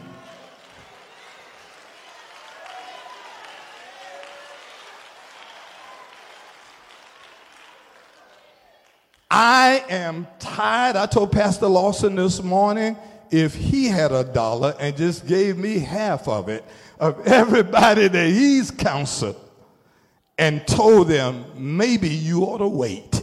I 9.29 9.83
am 9.89 10.27
tired. 10.39 10.95
I 10.95 11.05
told 11.05 11.31
Pastor 11.31 11.67
Lawson 11.67 12.15
this 12.15 12.41
morning 12.41 12.97
if 13.29 13.53
he 13.53 13.85
had 13.87 14.11
a 14.11 14.23
dollar 14.23 14.73
and 14.79 14.95
just 14.95 15.27
gave 15.27 15.57
me 15.57 15.79
half 15.79 16.27
of 16.27 16.49
it, 16.49 16.63
of 16.99 17.27
everybody 17.27 18.07
that 18.07 18.27
he's 18.27 18.71
counseled, 18.71 19.35
and 20.37 20.65
told 20.67 21.07
them, 21.07 21.45
maybe 21.55 22.09
you 22.09 22.43
ought 22.43 22.59
to 22.59 22.67
wait 22.67 23.21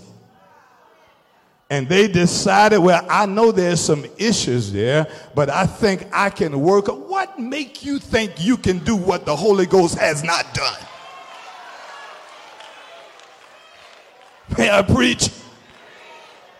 and 1.74 1.88
they 1.88 2.06
decided, 2.06 2.78
well, 2.78 3.04
I 3.10 3.26
know 3.26 3.50
there's 3.50 3.80
some 3.80 4.06
issues 4.16 4.70
there, 4.70 5.08
but 5.34 5.50
I 5.50 5.66
think 5.66 6.06
I 6.12 6.30
can 6.30 6.60
work. 6.60 6.86
What 6.86 7.36
make 7.36 7.84
you 7.84 7.98
think 7.98 8.32
you 8.38 8.56
can 8.56 8.78
do 8.78 8.94
what 8.94 9.26
the 9.26 9.34
Holy 9.34 9.66
Ghost 9.66 9.98
has 9.98 10.22
not 10.22 10.54
done? 10.54 10.78
May 14.56 14.70
I 14.70 14.82
preach? 14.82 15.30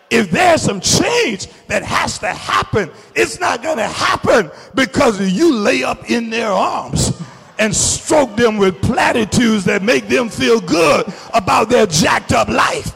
If 0.09 0.31
there's 0.31 0.61
some 0.61 0.81
change 0.81 1.47
that 1.67 1.81
has 1.83 2.19
to 2.19 2.27
happen, 2.27 2.91
it's 3.15 3.39
not 3.39 3.63
going 3.63 3.77
to 3.77 3.87
happen 3.87 4.51
because 4.73 5.21
you 5.31 5.53
lay 5.55 5.83
up 5.83 6.09
in 6.11 6.29
their 6.29 6.51
arms 6.51 7.13
and 7.57 7.73
stroke 7.73 8.35
them 8.35 8.57
with 8.57 8.81
platitudes 8.81 9.63
that 9.63 9.81
make 9.81 10.09
them 10.09 10.27
feel 10.27 10.59
good 10.59 11.05
about 11.33 11.69
their 11.69 11.85
jacked 11.85 12.33
up 12.33 12.49
life. 12.49 12.93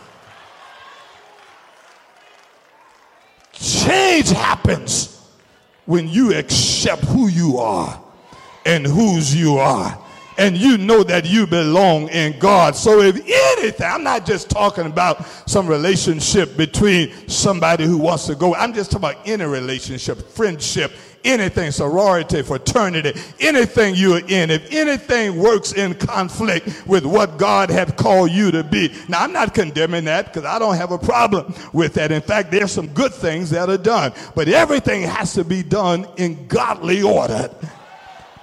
Change 4.19 4.37
happens 4.37 5.29
when 5.85 6.09
you 6.09 6.33
accept 6.33 7.05
who 7.05 7.29
you 7.29 7.57
are 7.57 8.03
and 8.65 8.85
whose 8.85 9.33
you 9.33 9.57
are. 9.57 9.97
And 10.37 10.57
you 10.57 10.77
know 10.77 11.03
that 11.03 11.25
you 11.25 11.47
belong 11.47 12.09
in 12.09 12.37
God. 12.37 12.75
So, 12.75 12.99
if 13.01 13.15
anything, 13.15 13.85
I'm 13.85 14.03
not 14.03 14.25
just 14.25 14.49
talking 14.49 14.85
about 14.85 15.25
some 15.49 15.67
relationship 15.67 16.57
between 16.57 17.11
somebody 17.29 17.85
who 17.85 17.97
wants 17.97 18.25
to 18.27 18.35
go, 18.35 18.55
I'm 18.55 18.73
just 18.73 18.91
talking 18.91 19.09
about 19.09 19.27
any 19.27 19.45
relationship, 19.45 20.29
friendship, 20.29 20.91
anything, 21.23 21.71
sorority, 21.71 22.41
fraternity, 22.41 23.13
anything 23.39 23.95
you're 23.95 24.25
in, 24.27 24.49
if 24.51 24.71
anything 24.71 25.37
works 25.37 25.73
in 25.73 25.93
conflict 25.95 26.87
with 26.87 27.05
what 27.05 27.37
God 27.37 27.69
has 27.69 27.91
called 27.93 28.31
you 28.31 28.51
to 28.51 28.63
be. 28.63 28.93
Now, 29.07 29.21
I'm 29.23 29.33
not 29.33 29.53
condemning 29.53 30.05
that 30.05 30.25
because 30.27 30.45
I 30.45 30.59
don't 30.59 30.75
have 30.77 30.91
a 30.91 30.97
problem 30.97 31.53
with 31.73 31.93
that. 31.95 32.11
In 32.11 32.21
fact, 32.21 32.51
there's 32.51 32.71
some 32.71 32.87
good 32.87 33.13
things 33.13 33.49
that 33.51 33.69
are 33.69 33.77
done, 33.77 34.13
but 34.35 34.47
everything 34.47 35.03
has 35.03 35.33
to 35.35 35.43
be 35.43 35.63
done 35.63 36.07
in 36.17 36.47
godly 36.47 37.01
order. 37.01 37.49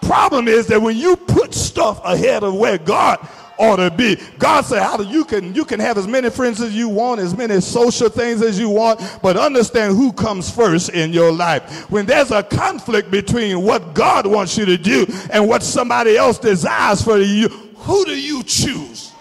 problem 0.01 0.49
is 0.49 0.67
that 0.69 0.81
when 0.81 0.97
you 0.97 1.17
put 1.17 1.55
stuff 1.55 2.01
ahead 2.05 2.43
of 2.45 2.55
where 2.55 2.79
God 2.79 3.19
ought 3.59 3.77
to 3.77 3.91
be. 3.91 4.17
God 4.39 4.65
said, 4.65 4.83
"How 4.83 4.97
do 4.97 5.05
you 5.05 5.25
can 5.25 5.55
you 5.55 5.65
can 5.65 5.81
have 5.81 5.99
as 5.99 6.07
many 6.07 6.31
friends 6.31 6.61
as 6.61 6.75
you 6.75 6.89
want, 6.89 7.21
as 7.21 7.37
many 7.37 7.61
social 7.61 8.09
things 8.09 8.43
as 8.43 8.59
you 8.59 8.69
want, 8.69 9.01
but 9.23 9.37
understand 9.37 9.97
who 9.97 10.13
comes 10.13 10.51
first 10.51 10.91
in 10.91 11.13
your 11.13 11.33
life. 11.33 11.91
When 11.91 12.07
there's 12.07 12.31
a 12.31 12.43
conflict 12.43 13.11
between 13.11 13.63
what 13.63 13.95
God 13.95 14.27
wants 14.27 14.57
you 14.57 14.65
to 14.67 14.77
do 14.77 15.07
and 15.31 15.49
what 15.49 15.63
somebody 15.63 16.17
else 16.17 16.39
desires 16.39 17.03
for 17.03 17.19
you, 17.19 17.49
who 17.77 18.05
do 18.05 18.19
you 18.19 18.43
choose? 18.43 19.13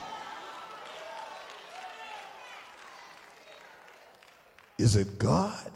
Is 4.78 4.96
it 4.96 5.18
God? 5.18 5.72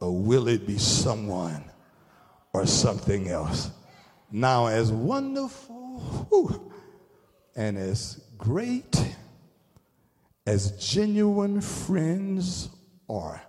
Or 0.00 0.16
will 0.16 0.46
it 0.48 0.66
be 0.66 0.78
someone 0.78 1.64
or 2.52 2.66
something 2.66 3.28
else? 3.28 3.70
Now, 4.30 4.66
as 4.66 4.92
wonderful 4.92 5.77
whew, 5.98 6.72
and 7.56 7.76
as 7.76 8.24
great 8.36 8.96
as 10.46 10.72
genuine 10.72 11.60
friends 11.60 12.68
are, 13.08 13.42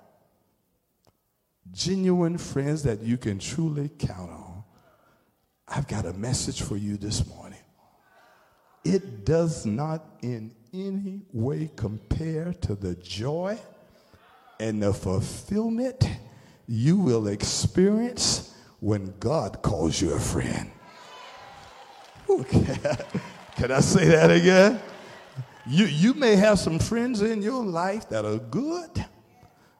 genuine 1.71 2.37
friends 2.37 2.83
that 2.83 3.01
you 3.01 3.17
can 3.17 3.39
truly 3.39 3.89
count 3.99 4.31
on, 4.31 4.63
I've 5.67 5.87
got 5.87 6.05
a 6.05 6.13
message 6.13 6.61
for 6.61 6.75
you 6.75 6.97
this 6.97 7.25
morning. 7.27 7.59
It 8.83 9.25
does 9.25 9.65
not 9.65 10.03
in 10.21 10.55
any 10.73 11.21
way 11.31 11.69
compare 11.75 12.53
to 12.61 12.75
the 12.75 12.95
joy 12.95 13.59
and 14.59 14.81
the 14.81 14.93
fulfillment 14.93 16.09
you 16.67 16.97
will 16.97 17.27
experience 17.27 18.53
when 18.79 19.13
God 19.19 19.61
calls 19.61 20.01
you 20.01 20.13
a 20.13 20.19
friend. 20.19 20.71
Can 23.55 23.71
I 23.71 23.79
say 23.79 24.05
that 24.09 24.29
again? 24.29 24.79
You, 25.65 25.85
you 25.85 26.13
may 26.13 26.35
have 26.35 26.59
some 26.59 26.79
friends 26.79 27.21
in 27.21 27.41
your 27.41 27.63
life 27.63 28.09
that 28.09 28.25
are 28.25 28.37
good, 28.37 29.05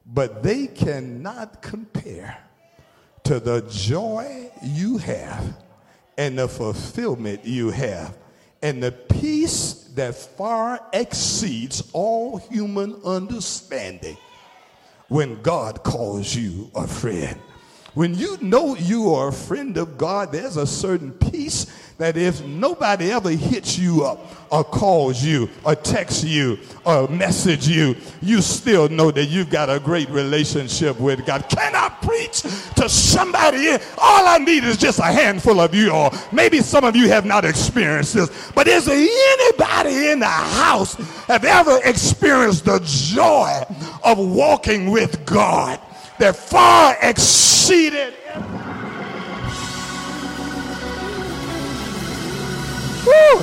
but 0.06 0.44
they 0.44 0.68
cannot 0.68 1.62
compare 1.62 2.38
to 3.24 3.40
the 3.40 3.62
joy 3.70 4.52
you 4.64 4.98
have 4.98 5.58
and 6.18 6.40
the 6.40 6.48
fulfillment 6.48 7.46
you 7.46 7.70
have 7.70 8.18
and 8.62 8.82
the 8.82 8.92
peace 8.92 9.90
that 9.96 10.16
far 10.16 10.82
exceeds 10.92 11.90
all 11.94 12.38
human 12.38 12.96
understanding 13.06 14.18
when 15.08 15.42
God 15.42 15.84
calls 15.84 16.36
you 16.36 16.70
a 16.76 16.88
friend. 16.88 17.40
When 18.00 18.16
you 18.16 18.38
know 18.40 18.78
you 18.78 19.14
are 19.14 19.28
a 19.28 19.34
friend 19.34 19.76
of 19.76 19.98
God, 19.98 20.32
there's 20.32 20.56
a 20.56 20.66
certain 20.66 21.12
peace 21.12 21.66
that 21.98 22.16
if 22.16 22.42
nobody 22.46 23.12
ever 23.12 23.30
hits 23.30 23.78
you 23.78 24.06
up 24.06 24.26
or 24.50 24.64
calls 24.64 25.22
you 25.22 25.50
or 25.66 25.76
texts 25.76 26.24
you 26.24 26.60
or 26.86 27.10
message 27.10 27.68
you, 27.68 27.98
you 28.22 28.42
still 28.42 28.88
know 28.88 29.12
that 29.12 29.26
you've 29.26 29.50
got 29.50 29.70
a 29.70 29.82
great 29.82 30.10
relationship 30.12 30.98
with 30.98 31.26
God. 31.26 31.50
Can 31.50 31.76
I 31.76 31.90
preach 32.02 32.44
to 32.78 32.88
somebody? 32.88 33.68
All 33.98 34.26
I 34.26 34.38
need 34.38 34.64
is 34.64 34.78
just 34.78 35.00
a 35.00 35.04
handful 35.04 35.60
of 35.60 35.76
you, 35.76 35.92
or 35.92 36.10
maybe 36.32 36.62
some 36.62 36.86
of 36.86 36.96
you 36.96 37.10
have 37.10 37.26
not 37.26 37.44
experienced 37.44 38.14
this. 38.14 38.52
But 38.56 38.70
is 38.70 38.86
there 38.86 38.96
anybody 38.96 40.12
in 40.12 40.20
the 40.20 40.26
house 40.26 40.94
have 41.26 41.44
ever 41.44 41.82
experienced 41.84 42.64
the 42.64 42.80
joy 42.82 43.62
of 44.06 44.18
walking 44.20 44.90
with 44.90 45.26
God 45.26 45.82
that 46.20 46.36
far 46.36 46.98
exceeded? 47.02 48.14
Woo! 53.06 53.40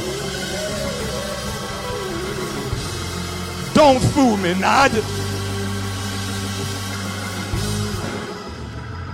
Don't 3.73 4.01
fool 4.01 4.37
me 4.37 4.55
now. 4.55 4.89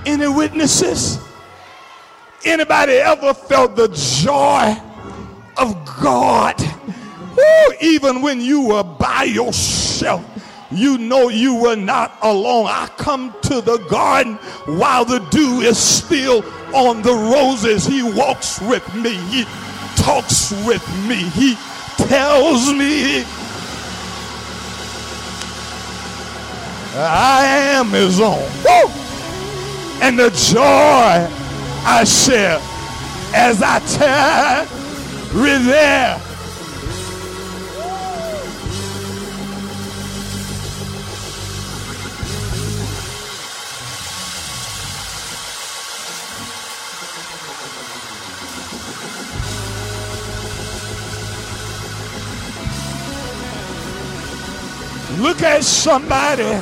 Any 0.04 0.26
witnesses? 0.26 1.18
Anybody 2.44 2.94
ever 2.94 3.32
felt 3.32 3.76
the 3.76 3.86
joy 3.88 4.76
of 5.56 5.84
God? 6.02 6.60
Woo! 7.36 7.74
Even 7.80 8.20
when 8.22 8.40
you 8.40 8.66
were 8.66 8.82
by 8.82 9.24
yourself, 9.24 10.31
you 10.76 10.98
know 10.98 11.28
you 11.28 11.54
were 11.54 11.76
not 11.76 12.16
alone. 12.22 12.66
I 12.68 12.88
come 12.96 13.34
to 13.42 13.60
the 13.60 13.78
garden 13.90 14.34
while 14.66 15.04
the 15.04 15.18
dew 15.30 15.60
is 15.60 15.78
still 15.78 16.44
on 16.74 17.02
the 17.02 17.12
roses. 17.12 17.86
He 17.86 18.02
walks 18.02 18.60
with 18.60 18.94
me. 18.94 19.16
He 19.28 19.44
talks 19.96 20.50
with 20.64 20.86
me. 21.06 21.16
He 21.30 21.56
tells 21.96 22.72
me 22.72 23.24
I 26.94 27.44
am 27.46 27.88
his 27.88 28.20
own. 28.20 28.42
Woo! 28.64 28.90
And 30.02 30.18
the 30.18 30.30
joy 30.30 31.28
I 31.84 32.04
share 32.04 32.58
as 33.34 33.62
I 33.62 33.78
tarry 33.96 35.58
there 35.64 36.20
Look 55.22 55.40
at 55.42 55.62
somebody 55.62 56.60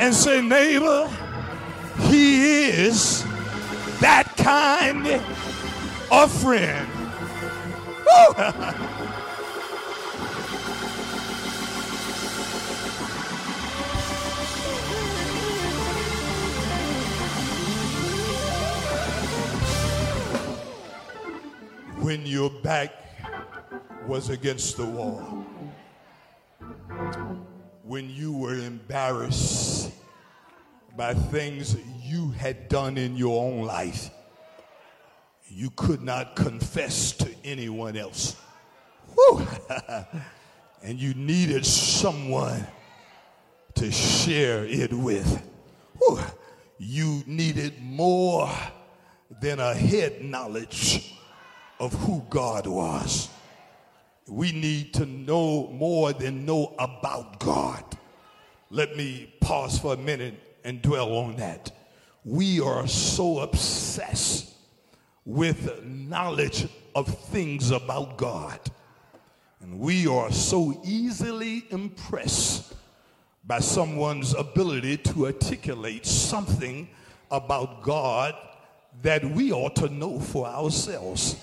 and 0.00 0.14
say, 0.14 0.40
neighbor, 0.40 1.10
he 2.08 2.70
is 2.70 3.22
that 4.00 4.32
kind 4.38 5.06
of 6.10 6.32
friend. 6.40 6.88
when 22.02 22.24
your 22.24 22.48
back 22.62 22.94
was 24.06 24.30
against 24.30 24.78
the 24.78 24.86
wall 24.86 25.45
when 27.86 28.10
you 28.10 28.32
were 28.32 28.58
embarrassed 28.58 29.92
by 30.96 31.14
things 31.14 31.76
you 32.02 32.30
had 32.32 32.68
done 32.68 32.98
in 32.98 33.16
your 33.16 33.44
own 33.44 33.62
life. 33.62 34.10
You 35.48 35.70
could 35.70 36.02
not 36.02 36.34
confess 36.34 37.12
to 37.12 37.32
anyone 37.44 37.96
else. 37.96 38.36
and 40.82 40.98
you 40.98 41.14
needed 41.14 41.64
someone 41.64 42.66
to 43.74 43.92
share 43.92 44.64
it 44.64 44.92
with. 44.92 45.42
You 46.78 47.22
needed 47.26 47.80
more 47.80 48.50
than 49.40 49.60
a 49.60 49.74
head 49.74 50.22
knowledge 50.22 51.14
of 51.78 51.92
who 51.92 52.24
God 52.28 52.66
was. 52.66 53.28
We 54.28 54.52
need 54.52 54.94
to 54.94 55.06
know 55.06 55.68
more 55.68 56.12
than 56.12 56.44
know 56.44 56.74
about 56.78 57.38
God. 57.38 57.84
Let 58.70 58.96
me 58.96 59.32
pause 59.40 59.78
for 59.78 59.94
a 59.94 59.96
minute 59.96 60.34
and 60.64 60.82
dwell 60.82 61.12
on 61.16 61.36
that. 61.36 61.70
We 62.24 62.60
are 62.60 62.88
so 62.88 63.38
obsessed 63.38 64.52
with 65.24 65.84
knowledge 65.84 66.66
of 66.94 67.06
things 67.28 67.70
about 67.70 68.16
God. 68.16 68.58
And 69.60 69.78
we 69.78 70.06
are 70.06 70.32
so 70.32 70.80
easily 70.84 71.64
impressed 71.70 72.74
by 73.46 73.60
someone's 73.60 74.34
ability 74.34 74.96
to 74.98 75.26
articulate 75.26 76.04
something 76.04 76.88
about 77.30 77.82
God 77.82 78.34
that 79.02 79.24
we 79.24 79.52
ought 79.52 79.76
to 79.76 79.88
know 79.88 80.18
for 80.18 80.46
ourselves. 80.46 81.36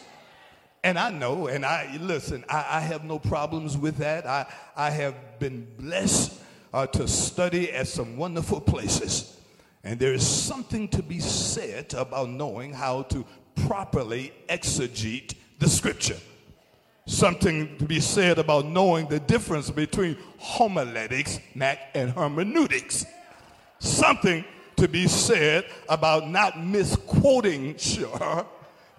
And 0.84 1.00
I 1.00 1.12
know, 1.12 1.48
and 1.48 1.66
I 1.66 1.98
listen, 2.02 2.44
I, 2.50 2.66
I 2.72 2.80
have 2.82 3.06
no 3.06 3.18
problems 3.18 3.78
with 3.78 3.98
that. 3.98 4.26
I, 4.28 4.46
I 4.76 4.90
have 4.90 5.40
been 5.40 5.66
blessed 5.80 6.42
uh, 6.74 6.88
to 6.88 7.08
study 7.08 7.72
at 7.72 7.88
some 7.88 8.18
wonderful 8.18 8.60
places. 8.60 9.40
And 9.86 9.98
there 9.98 10.14
is 10.14 10.28
something 10.28 10.90
to 10.90 11.02
be 11.02 11.20
said 11.20 11.94
about 11.94 12.30
knowing 12.30 12.74
how 12.74 13.04
to 13.04 13.26
properly 13.68 14.34
exegete 14.50 15.36
the 15.60 15.70
scripture. 15.70 16.18
Something 17.06 17.78
to 17.78 17.86
be 17.86 18.00
said 18.00 18.38
about 18.38 18.66
knowing 18.66 19.08
the 19.08 19.20
difference 19.20 19.70
between 19.70 20.18
homiletics, 20.38 21.40
and 21.56 22.12
hermeneutics. 22.12 23.06
Something 23.80 24.44
to 24.78 24.88
be 24.88 25.08
said 25.08 25.66
about 25.88 26.30
not 26.30 26.62
misquoting 26.62 27.78
sure 27.78 28.46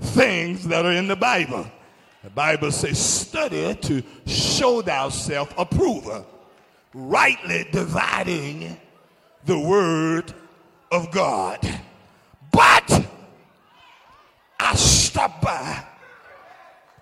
things 0.01 0.67
that 0.69 0.85
are 0.85 0.93
in 0.93 1.09
the 1.09 1.17
Bible. 1.17 1.67
The 2.23 2.31
Bible 2.31 2.73
says, 2.73 2.99
study 2.99 3.75
to 3.75 4.03
show 4.27 4.81
thyself 4.83 5.53
approver, 5.59 6.25
rightly 6.95 7.67
dividing 7.71 8.79
the 9.45 9.59
word 9.59 10.33
of 10.91 11.11
God. 11.11 11.61
But 12.51 13.07
I 14.59 14.75
stop 14.75 15.43
by 15.43 15.85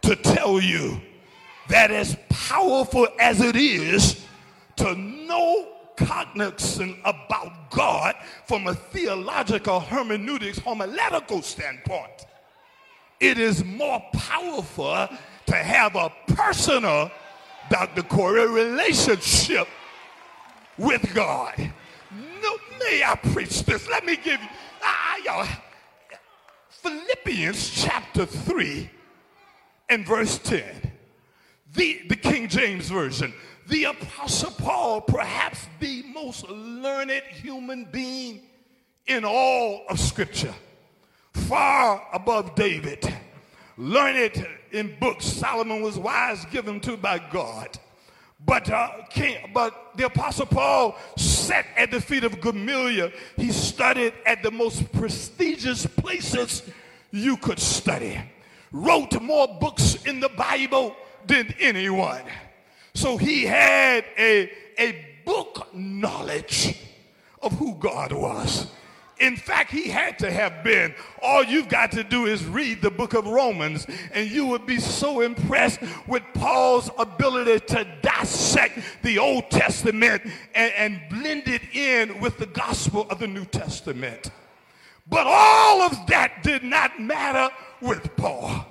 to 0.03 0.17
tell 0.17 0.61
you 0.61 1.01
that 1.69 1.91
as 1.91 2.17
powerful 2.29 3.07
as 3.21 3.41
it 3.41 3.55
is 3.55 4.27
to 4.77 4.95
know 4.97 5.69
cognizant 5.97 6.97
about 7.05 7.71
God 7.71 8.17
from 8.47 8.67
a 8.67 8.75
theological 8.75 9.79
hermeneutics 9.79 10.59
homiletical 10.59 11.43
standpoint, 11.43 12.27
it 13.23 13.39
is 13.39 13.65
more 13.65 14.03
powerful 14.13 15.09
to 15.47 15.55
have 15.55 15.95
a 15.95 16.13
personal, 16.27 17.09
Dr. 17.71 18.03
Corey, 18.03 18.49
relationship 18.49 19.69
with 20.77 21.15
God. 21.15 21.55
No, 22.43 22.57
may 22.81 23.05
I 23.05 23.15
preach 23.33 23.63
this? 23.63 23.89
Let 23.89 24.05
me 24.05 24.17
give 24.17 24.41
you, 24.41 24.49
y'all, 25.25 25.47
Philippians 26.69 27.71
chapter 27.71 28.27
3 28.27 28.91
and 29.89 30.05
verse 30.05 30.39
10. 30.39 30.65
The, 31.75 32.03
the 32.09 32.17
King 32.17 32.49
James 32.49 32.89
Version. 32.89 33.33
The 33.69 33.85
Apostle 33.85 34.51
Paul, 34.51 35.01
perhaps 35.01 35.69
the 35.79 36.03
most 36.13 36.49
learned 36.49 37.23
human 37.31 37.85
being 37.85 38.43
in 39.07 39.25
all 39.25 39.85
of 39.89 40.01
Scripture, 40.01 40.55
far 41.33 42.07
above 42.13 42.55
David, 42.55 43.13
learned 43.77 44.47
in 44.71 44.97
books 44.99 45.27
Solomon 45.27 45.83
was 45.83 45.99
wise 45.99 46.45
given 46.47 46.81
to 46.81 46.97
by 46.97 47.19
God. 47.19 47.79
But, 48.45 48.69
uh, 48.71 48.89
King, 49.11 49.51
but 49.55 49.93
the 49.97 50.07
Apostle 50.07 50.47
Paul 50.47 50.97
sat 51.17 51.67
at 51.77 51.91
the 51.91 52.01
feet 52.01 52.25
of 52.25 52.41
Gamaliel. 52.41 53.11
He 53.37 53.53
studied 53.53 54.15
at 54.27 54.43
the 54.43 54.51
most 54.51 54.91
prestigious 54.93 55.87
places 55.87 56.63
you 57.13 57.37
could 57.37 57.61
study. 57.61 58.21
Wrote 58.73 59.21
more 59.21 59.47
books 59.47 60.03
in 60.07 60.19
the 60.19 60.31
Bible 60.31 60.97
than 61.27 61.55
anyone. 61.61 62.23
So 62.95 63.17
he 63.17 63.45
had 63.45 64.05
a, 64.19 64.51
a 64.79 65.07
book 65.25 65.69
knowledge 65.73 66.79
of 67.41 67.53
who 67.53 67.75
God 67.77 68.13
was. 68.13 68.67
In 69.23 69.37
fact, 69.37 69.71
he 69.71 69.89
had 69.89 70.19
to 70.19 70.33
have 70.33 70.65
been. 70.65 70.93
All 71.23 71.45
you've 71.45 71.69
got 71.69 71.93
to 71.93 72.03
do 72.03 72.27
is 72.27 72.45
read 72.45 72.83
the 72.83 72.91
book 72.91 73.15
of 73.15 73.25
Romans, 73.25 73.87
and 74.13 74.29
you 74.29 74.47
would 74.47 74.67
be 74.67 74.79
so 74.79 75.21
impressed 75.21 75.79
with 76.09 76.25
Paul's 76.35 76.91
ability 76.99 77.61
to 77.69 77.87
dissect 78.03 78.81
the 79.03 79.19
Old 79.19 79.49
Testament 79.49 80.23
and, 80.57 80.73
and 80.77 81.01
blend 81.09 81.47
it 81.47 81.63
in 81.73 82.21
with 82.21 82.37
the 82.39 82.47
gospel 82.47 83.07
of 83.11 83.21
the 83.21 83.29
New 83.29 83.45
Testament. 83.45 84.33
But 85.09 85.29
all 85.29 85.83
of 85.83 86.05
that 86.09 86.43
did 86.43 86.65
not 86.65 87.01
matter 87.01 87.55
with 87.81 88.17
Paul 88.17 88.67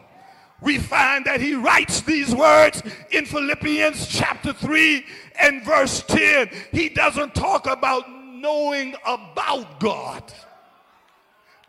we 0.62 0.78
find 0.78 1.26
that 1.26 1.42
he 1.42 1.56
writes 1.56 2.02
these 2.02 2.34
words 2.34 2.84
in 3.10 3.26
Philippians 3.26 4.08
chapter 4.08 4.54
3 4.54 5.04
and 5.40 5.64
verse 5.64 6.04
10. 6.04 6.50
He 6.72 6.90
doesn't 6.90 7.34
talk 7.34 7.66
about 7.66 8.06
knowing 8.41 8.95
about 9.06 9.80
God. 9.80 10.23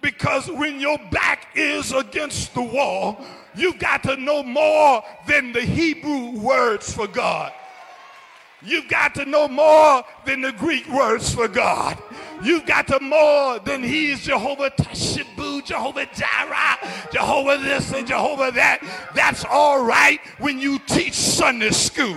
Because 0.01 0.51
when 0.51 0.81
your 0.81 0.99
back 1.11 1.49
is 1.55 1.93
against 1.93 2.55
the 2.55 2.63
wall, 2.63 3.25
you've 3.55 3.79
got 3.79 4.03
to 4.05 4.17
know 4.17 4.43
more 4.43 5.05
than 5.29 5.53
the 5.53 5.61
Hebrew 5.61 6.31
words 6.41 6.93
for 6.93 7.07
God. 7.07 7.53
You've 8.65 8.89
got 8.89 9.15
to 9.17 9.25
know 9.25 9.49
more 9.49 10.05
than 10.25 10.41
the 10.41 10.53
Greek 10.53 10.89
words 10.89 11.35
for 11.35 11.49
God. 11.49 11.99
You've 12.43 12.67
got 12.67 12.87
to 12.89 13.01
more 13.01 13.59
than 13.61 13.83
He's 13.83 14.21
Jehovah 14.21 14.71
Tashibu, 14.71 15.65
Jehovah 15.65 16.07
Jireh, 16.07 16.79
Jehovah 17.13 17.59
this 17.59 17.93
and 17.93 18.07
Jehovah 18.07 18.51
that. 18.53 18.81
That's 19.15 19.45
all 19.45 19.85
right 19.85 20.21
when 20.39 20.59
you 20.59 20.79
teach 20.81 21.15
Sunday 21.15 21.71
school. 21.71 22.17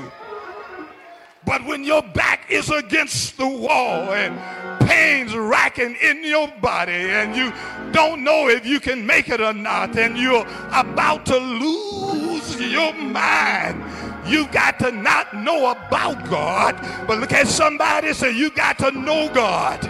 But 1.46 1.66
when 1.66 1.84
your 1.84 2.02
back 2.02 2.50
is 2.50 2.70
against 2.70 3.38
the 3.38 3.48
wall 3.48 4.14
and 4.14 4.40
pains 4.88 5.36
racking 5.36 5.96
in 6.02 6.24
your 6.24 6.48
body 6.62 6.92
and 6.92 7.36
you 7.36 7.54
don't 7.92 8.24
know 8.24 8.50
if 8.50 8.66
you 8.66 8.80
can 8.80 9.06
make 9.06 9.30
it 9.30 9.42
or 9.42 9.54
not 9.54 9.98
and 9.98 10.18
you're 10.18 10.46
about 10.72 11.26
to 11.28 11.38
lose 11.38 12.60
your 12.60 12.94
mind, 12.94 13.84
You've 14.28 14.52
got 14.52 14.80
to 14.80 14.92
not 14.92 15.36
know 15.36 15.70
about 15.70 16.28
God, 16.28 16.76
but 17.06 17.20
look 17.20 17.32
at 17.32 17.48
somebody 17.48 18.12
say, 18.12 18.36
You 18.36 18.50
got 18.50 18.80
to 18.80 18.90
know 18.90 19.32
God. 19.32 19.88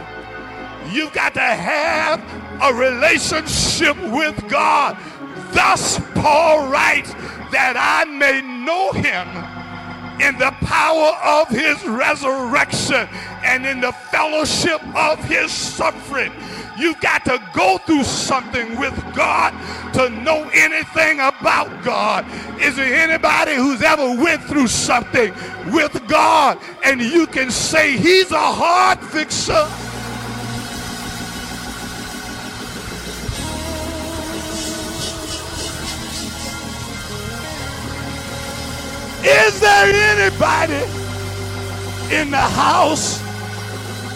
You've 0.91 1.13
got 1.13 1.33
to 1.35 1.39
have 1.39 2.19
a 2.61 2.73
relationship 2.73 3.95
with 4.11 4.49
God. 4.49 4.97
Thus, 5.53 5.99
Paul 6.15 6.69
writes, 6.69 7.13
that 7.51 7.75
I 7.77 8.03
may 8.03 8.41
know 8.41 8.91
him 8.91 9.54
in 10.21 10.37
the 10.37 10.51
power 10.61 11.11
of 11.23 11.49
his 11.49 11.83
resurrection 11.85 13.07
and 13.43 13.65
in 13.65 13.81
the 13.81 13.91
fellowship 13.91 14.81
of 14.95 15.23
his 15.25 15.51
suffering 15.51 16.31
You've 16.77 16.99
got 16.99 17.23
to 17.25 17.41
go 17.53 17.77
through 17.77 18.03
something 18.03 18.77
with 18.77 18.93
God 19.15 19.53
to 19.93 20.09
know 20.09 20.49
anything 20.53 21.19
about 21.19 21.83
God. 21.83 22.25
Is 22.59 22.75
there 22.75 22.93
anybody 23.09 23.55
who's 23.55 23.81
ever 23.81 24.21
went 24.21 24.43
through 24.43 24.67
something 24.67 25.33
with 25.71 26.05
God 26.07 26.59
and 26.83 27.01
you 27.01 27.27
can 27.27 27.49
say 27.49 27.97
he's 27.97 28.31
a 28.31 28.37
hard 28.37 28.99
fixer? 28.99 29.65
There 39.65 40.19
anybody 40.19 40.83
in 42.13 42.29
the 42.29 42.37
house 42.37 43.17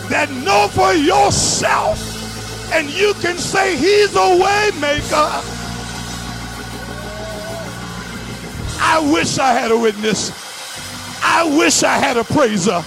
that 0.10 0.30
know 0.46 0.68
for 0.68 0.94
yourself 0.94 1.98
and 2.72 2.88
you 2.92 3.16
can 3.16 3.36
say 3.38 3.76
he's 3.76 4.14
a 4.14 4.30
waymaker. 4.44 5.56
I 8.80 9.00
wish 9.12 9.40
I 9.40 9.54
had 9.54 9.72
a 9.72 9.78
witness. 9.78 10.32
I 11.24 11.44
wish 11.58 11.82
I 11.82 11.98
had 11.98 12.18
a 12.18 12.24
praiser. 12.24 12.84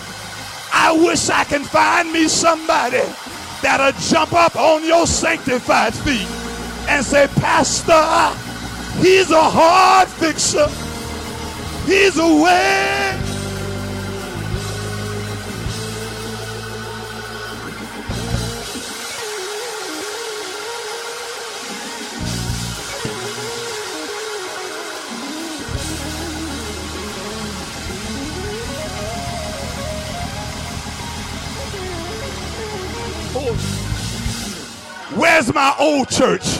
I 0.72 0.92
wish 0.92 1.30
I 1.30 1.42
can 1.44 1.64
find 1.64 2.12
me 2.12 2.28
somebody 2.28 3.02
that'll 3.60 4.00
jump 4.08 4.32
up 4.34 4.54
on 4.54 4.84
your 4.84 5.06
sanctified 5.06 5.94
feet 5.94 6.28
and 6.88 7.04
say, 7.04 7.26
Pastor, 7.36 7.92
he's 9.00 9.32
a 9.32 9.42
hard 9.42 10.08
fixer. 10.08 10.68
He's 11.86 12.16
a 12.18 12.26
way. 12.42 13.18
Where's 35.14 35.52
my 35.52 35.74
old 35.78 36.08
church? 36.08 36.58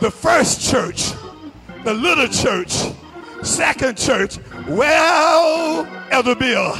The 0.00 0.10
first 0.10 0.68
church, 0.68 1.12
the 1.84 1.94
little 1.94 2.28
church, 2.28 2.92
second 3.42 3.96
church. 3.96 4.38
Well, 4.68 5.86
Elder 6.10 6.34
Bill, 6.34 6.76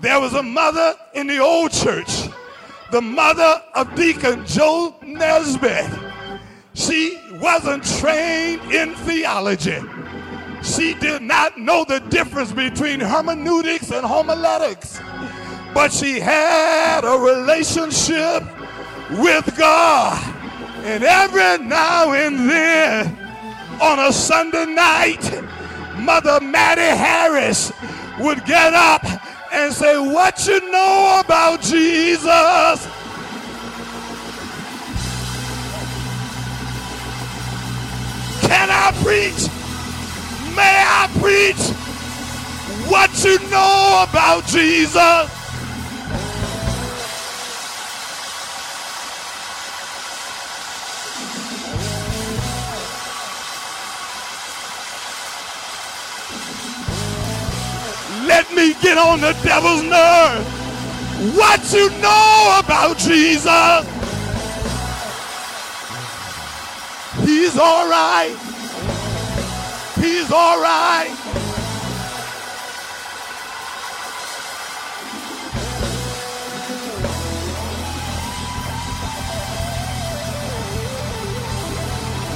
there 0.00 0.20
was 0.20 0.34
a 0.34 0.42
mother 0.42 0.94
in 1.14 1.26
the 1.26 1.38
old 1.38 1.72
church, 1.72 2.28
the 2.90 3.00
mother 3.00 3.62
of 3.74 3.94
Deacon 3.94 4.44
Joe 4.46 4.94
Nesbitt. 5.02 5.90
She 6.74 7.18
wasn't 7.40 7.84
trained 7.84 8.62
in 8.72 8.94
theology. 8.94 9.78
She 10.62 10.94
did 10.94 11.22
not 11.22 11.58
know 11.58 11.84
the 11.84 12.00
difference 12.00 12.52
between 12.52 13.00
hermeneutics 13.00 13.90
and 13.90 14.04
homiletics. 14.04 14.98
But 15.74 15.92
she 15.92 16.20
had 16.20 17.04
a 17.04 17.18
relationship 17.18 18.44
with 19.10 19.56
God. 19.58 20.22
And 20.84 21.02
every 21.04 21.66
now 21.66 22.12
and 22.12 22.48
then 22.48 23.23
on 23.80 23.98
a 23.98 24.12
Sunday 24.12 24.66
night, 24.66 25.42
Mother 25.96 26.40
Mattie 26.40 26.82
Harris 26.82 27.72
would 28.20 28.44
get 28.44 28.74
up 28.74 29.04
and 29.52 29.72
say, 29.72 29.98
What 29.98 30.46
you 30.46 30.60
know 30.70 31.20
about 31.24 31.62
Jesus? 31.62 32.88
Can 38.42 38.68
I 38.70 38.92
preach? 39.02 39.48
May 40.54 40.84
I 40.86 41.08
preach 41.20 41.56
what 42.88 43.24
you 43.24 43.38
know 43.50 44.04
about 44.08 44.44
Jesus? 44.46 45.43
Get 58.84 58.98
on 58.98 59.18
the 59.18 59.32
devil's 59.42 59.82
nerve. 59.82 60.44
What 61.34 61.72
you 61.72 61.88
know 62.02 62.60
about 62.62 62.98
Jesus? 62.98 63.82
He's 67.24 67.56
all 67.56 67.88
right. 67.88 68.36
He's 69.96 70.30
all 70.30 70.60
right. 70.60 71.08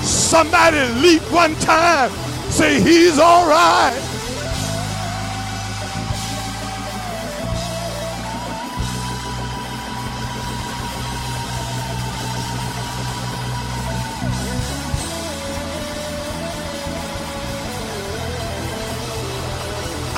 Somebody 0.02 0.78
leap 1.02 1.22
one 1.30 1.54
time. 1.56 2.10
Say, 2.50 2.80
He's 2.80 3.18
all 3.18 3.46
right. 3.46 4.17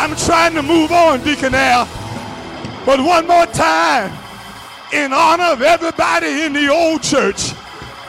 I'm 0.01 0.17
trying 0.17 0.55
to 0.55 0.63
move 0.63 0.93
on, 0.93 1.23
Deacon 1.23 1.55
Al. 1.55 1.85
But 2.87 3.01
one 3.01 3.27
more 3.27 3.45
time, 3.45 4.11
in 4.95 5.13
honor 5.13 5.53
of 5.53 5.61
everybody 5.61 6.41
in 6.41 6.55
the 6.55 6.69
old 6.69 7.03
church, 7.03 7.53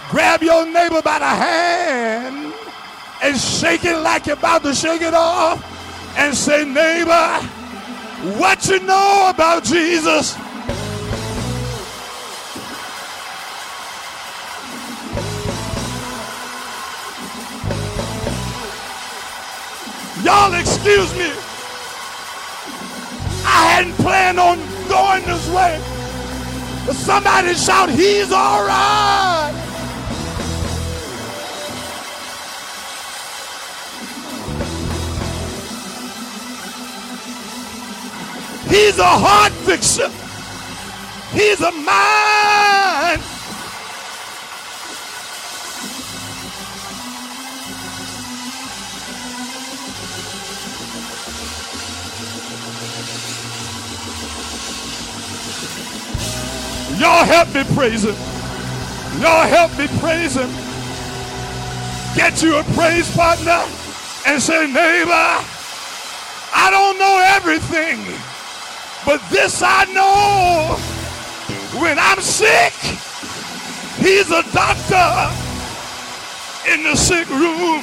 grab 0.10 0.42
your 0.42 0.66
neighbor 0.66 1.02
by 1.02 1.20
the 1.20 1.26
hand 1.26 2.54
and 3.22 3.38
shake 3.38 3.84
it 3.84 3.98
like 3.98 4.26
you're 4.26 4.38
about 4.38 4.64
to 4.64 4.74
shake 4.74 5.02
it 5.02 5.14
off 5.14 5.60
and 6.18 6.34
say, 6.34 6.64
neighbor, 6.64 7.12
what 8.40 8.66
you 8.70 8.80
know 8.80 9.30
about 9.30 9.66
Jesus? 9.66 10.38
Y'all 20.24 20.54
excuse 20.54 21.14
me. 21.18 21.51
I 23.54 23.74
hadn't 23.74 23.96
planned 23.96 24.40
on 24.40 24.58
going 24.88 25.24
this 25.26 25.48
way. 25.50 25.78
But 26.86 26.96
somebody 26.96 27.54
shout, 27.54 27.90
he's 27.90 28.32
all 28.32 28.64
right. 28.66 29.52
He's 38.70 38.98
a 39.00 39.04
heart 39.04 39.52
fixer. 39.68 40.10
He's 41.34 41.60
a 41.60 41.72
mind 41.72 42.31
Y'all 57.02 57.26
help 57.26 57.48
me 57.56 57.64
praise 57.74 58.04
him. 58.04 58.14
Y'all 59.20 59.48
help 59.48 59.76
me 59.76 59.88
praise 59.98 60.36
him. 60.36 60.52
Get 62.16 62.44
you 62.44 62.60
a 62.60 62.64
praise 62.78 63.10
partner 63.16 63.66
and 64.28 64.40
say, 64.40 64.68
neighbor, 64.68 65.34
I 66.54 66.70
don't 66.70 67.00
know 67.00 67.18
everything, 67.34 68.06
but 69.04 69.20
this 69.32 69.64
I 69.66 69.86
know. 69.86 70.78
When 71.82 71.98
I'm 71.98 72.22
sick, 72.22 72.74
he's 73.98 74.30
a 74.30 74.44
doctor 74.54 75.34
in 76.72 76.84
the 76.84 76.96
sick 76.96 77.28
room. 77.30 77.82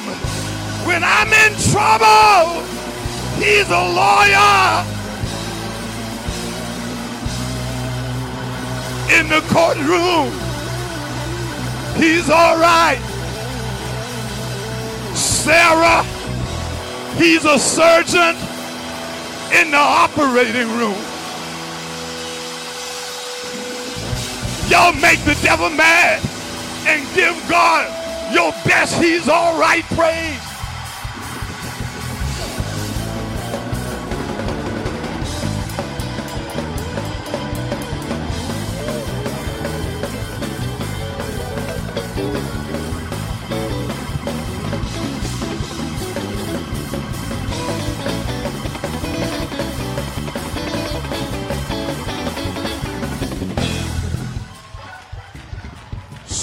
When 0.87 1.03
I'm 1.03 1.27
in 1.27 1.59
trouble, 1.73 2.63
he's 3.35 3.67
a 3.67 3.83
lawyer 3.83 4.98
in 9.11 9.27
the 9.27 9.41
courtroom. 9.49 10.31
He's 11.95 12.29
all 12.29 12.57
right. 12.57 12.99
Sarah, 15.15 16.03
he's 17.17 17.45
a 17.45 17.57
surgeon 17.59 18.35
in 19.51 19.71
the 19.71 19.77
operating 19.77 20.67
room. 20.77 20.97
Y'all 24.69 24.93
make 24.93 25.19
the 25.25 25.37
devil 25.41 25.69
mad 25.71 26.21
and 26.85 27.03
give 27.15 27.35
God 27.49 27.87
your 28.33 28.51
best. 28.65 29.01
He's 29.01 29.27
all 29.27 29.59
right 29.59 29.83
praise. 29.85 30.48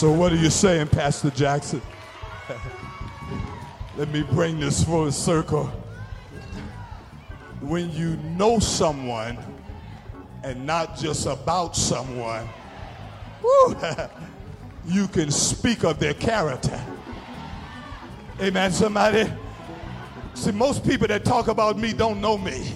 So, 0.06 0.12
what 0.12 0.32
are 0.32 0.36
you 0.36 0.50
saying, 0.50 0.86
Pastor 0.86 1.30
Jackson? 1.30 1.82
Let 3.96 4.08
me 4.10 4.22
bring 4.22 4.60
this 4.60 4.84
full 4.84 5.10
circle. 5.10 5.64
When 7.60 7.90
you 7.90 8.14
know 8.36 8.60
someone 8.60 9.36
and 10.44 10.64
not 10.64 10.96
just 10.96 11.26
about 11.26 11.74
someone, 11.74 12.46
whew, 13.40 13.76
you 14.86 15.08
can 15.08 15.32
speak 15.32 15.82
of 15.82 15.98
their 15.98 16.14
character. 16.14 16.80
Amen, 18.40 18.70
somebody? 18.70 19.28
See, 20.34 20.52
most 20.52 20.84
people 20.84 21.08
that 21.08 21.24
talk 21.24 21.48
about 21.48 21.78
me 21.78 21.92
don't 21.92 22.20
know 22.20 22.38
me. 22.38 22.74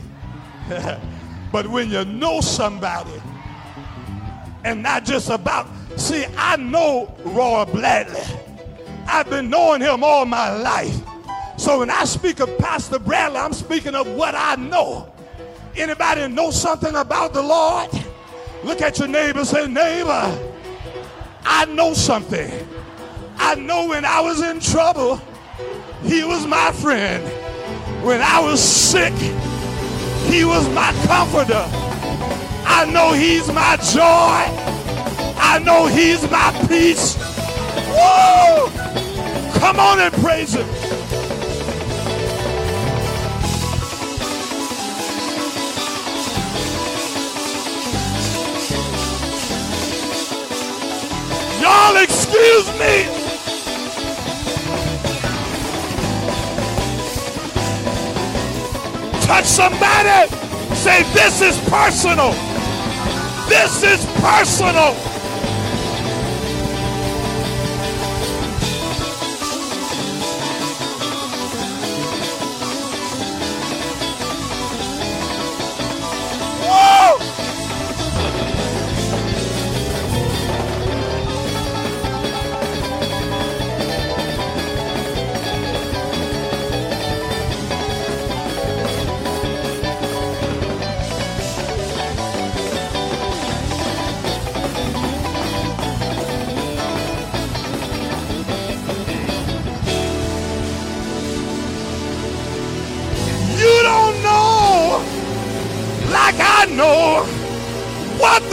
but 1.52 1.68
when 1.68 1.92
you 1.92 2.04
know 2.06 2.40
somebody 2.40 3.22
and 4.64 4.82
not 4.82 5.04
just 5.04 5.30
about 5.30 5.68
See, 6.00 6.24
I 6.38 6.56
know 6.56 7.14
Roy 7.24 7.66
Bradley. 7.66 8.22
I've 9.06 9.28
been 9.28 9.50
knowing 9.50 9.82
him 9.82 10.02
all 10.02 10.24
my 10.24 10.50
life. 10.56 10.98
So 11.58 11.80
when 11.80 11.90
I 11.90 12.04
speak 12.04 12.40
of 12.40 12.56
Pastor 12.56 12.98
Bradley, 12.98 13.36
I'm 13.36 13.52
speaking 13.52 13.94
of 13.94 14.08
what 14.14 14.34
I 14.34 14.54
know. 14.56 15.12
Anybody 15.76 16.26
know 16.26 16.50
something 16.50 16.96
about 16.96 17.34
the 17.34 17.42
Lord? 17.42 17.90
Look 18.64 18.80
at 18.80 18.98
your 18.98 19.08
neighbor 19.08 19.44
say, 19.44 19.66
neighbor, 19.66 20.50
I 21.44 21.66
know 21.66 21.92
something. 21.92 22.50
I 23.36 23.54
know 23.56 23.86
when 23.86 24.06
I 24.06 24.22
was 24.22 24.42
in 24.42 24.58
trouble, 24.58 25.20
he 26.02 26.24
was 26.24 26.46
my 26.46 26.72
friend. 26.72 27.22
When 28.02 28.22
I 28.22 28.40
was 28.40 28.60
sick, 28.60 29.12
he 30.32 30.46
was 30.46 30.66
my 30.70 30.92
comforter. 31.06 31.66
I 32.64 32.90
know 32.90 33.12
he's 33.12 33.52
my 33.52 33.76
joy. 33.76 34.69
I 35.52 35.58
know 35.58 35.86
he's 35.86 36.22
my 36.30 36.52
peace. 36.68 37.16
Woo! 37.90 38.70
Come 39.58 39.80
on 39.80 39.98
and 39.98 40.14
praise 40.14 40.54
him. 40.54 40.64
Y'all 51.60 51.96
excuse 51.96 52.68
me. 52.78 53.08
Touch 59.26 59.44
somebody. 59.46 60.30
Say, 60.76 61.02
this 61.12 61.42
is 61.42 61.58
personal. 61.68 62.30
This 63.48 63.82
is 63.82 64.06
personal. 64.20 65.09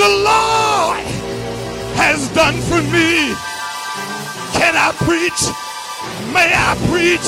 The 0.07 0.23
Lord 0.23 1.03
has 1.99 2.29
done 2.29 2.55
for 2.69 2.81
me. 2.95 3.35
Can 4.57 4.73
I 4.87 4.89
preach? 5.03 5.41
May 6.31 6.49
I 6.69 6.71
preach? 6.87 7.27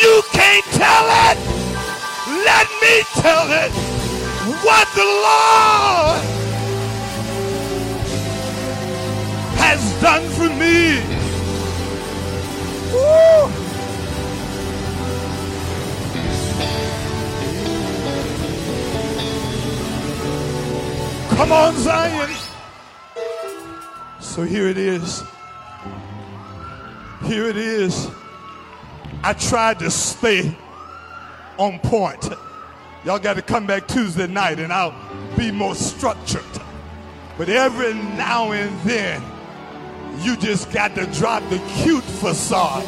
You 0.00 0.22
can't 0.32 0.64
tell 0.80 1.06
it. 1.28 1.36
Let 2.48 2.66
me 2.82 2.94
tell 3.20 3.46
it. 3.62 3.72
What 4.64 4.86
the 5.00 5.08
Lord 5.26 6.22
has 9.60 9.82
done 10.00 10.24
for 10.36 10.48
me. 10.62 11.02
Woo. 12.92 13.55
Come 21.36 21.52
on, 21.52 21.76
Zion. 21.76 22.34
So 24.20 24.42
here 24.42 24.68
it 24.68 24.78
is. 24.78 25.22
Here 27.24 27.44
it 27.44 27.58
is. 27.58 28.08
I 29.22 29.34
tried 29.34 29.78
to 29.80 29.90
stay 29.90 30.56
on 31.58 31.78
point. 31.80 32.30
Y'all 33.04 33.18
got 33.18 33.36
to 33.36 33.42
come 33.42 33.66
back 33.66 33.86
Tuesday 33.86 34.26
night 34.26 34.58
and 34.60 34.72
I'll 34.72 34.94
be 35.36 35.50
more 35.50 35.74
structured. 35.74 36.42
But 37.36 37.50
every 37.50 37.92
now 37.92 38.52
and 38.52 38.74
then, 38.80 39.22
you 40.20 40.38
just 40.38 40.72
got 40.72 40.94
to 40.94 41.04
drop 41.04 41.42
the 41.50 41.58
cute 41.82 42.02
facade. 42.02 42.82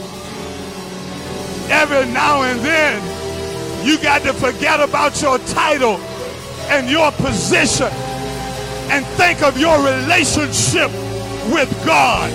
Every 1.70 2.10
now 2.14 2.44
and 2.44 2.60
then, 2.60 3.86
you 3.86 3.98
got 3.98 4.22
to 4.22 4.32
forget 4.32 4.80
about 4.80 5.20
your 5.20 5.38
title 5.38 5.96
and 6.70 6.88
your 6.88 7.12
position 7.12 7.92
and 8.90 9.04
think 9.18 9.42
of 9.42 9.58
your 9.58 9.78
relationship 9.78 10.90
with 11.52 11.70
God. 11.84 12.30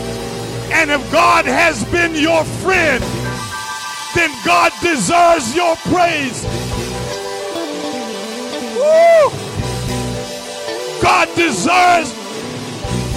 And 0.72 0.92
if 0.92 1.12
God 1.12 1.46
has 1.46 1.84
been 1.86 2.16
your 2.16 2.44
friend, 2.44 3.04
then 4.16 4.32
God 4.46 4.72
deserves 4.82 5.56
your 5.56 5.76
praise. 5.78 6.44
Woo! 8.76 9.32
God 11.02 11.28
deserves, 11.36 12.14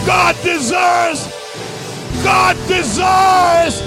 God 0.06 0.36
deserves, 0.42 1.26
God 2.24 2.56
deserves. 2.66 3.82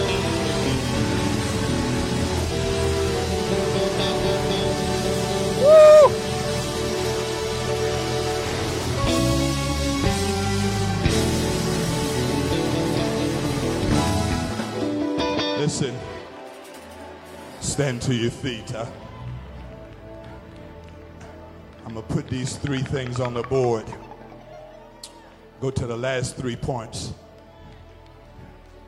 Woo! 5.62 6.29
Listen, 15.70 15.96
stand 17.60 18.02
to 18.02 18.16
your 18.16 18.32
feet. 18.32 18.72
Huh? 18.72 18.88
I'm 21.86 21.94
going 21.94 22.08
to 22.08 22.12
put 22.12 22.28
these 22.28 22.58
three 22.58 22.82
things 22.82 23.20
on 23.20 23.36
the 23.36 23.44
board. 23.44 23.86
Go 25.62 25.70
to 25.70 25.86
the 25.86 25.96
last 25.96 26.36
three 26.36 26.56
points. 26.56 27.14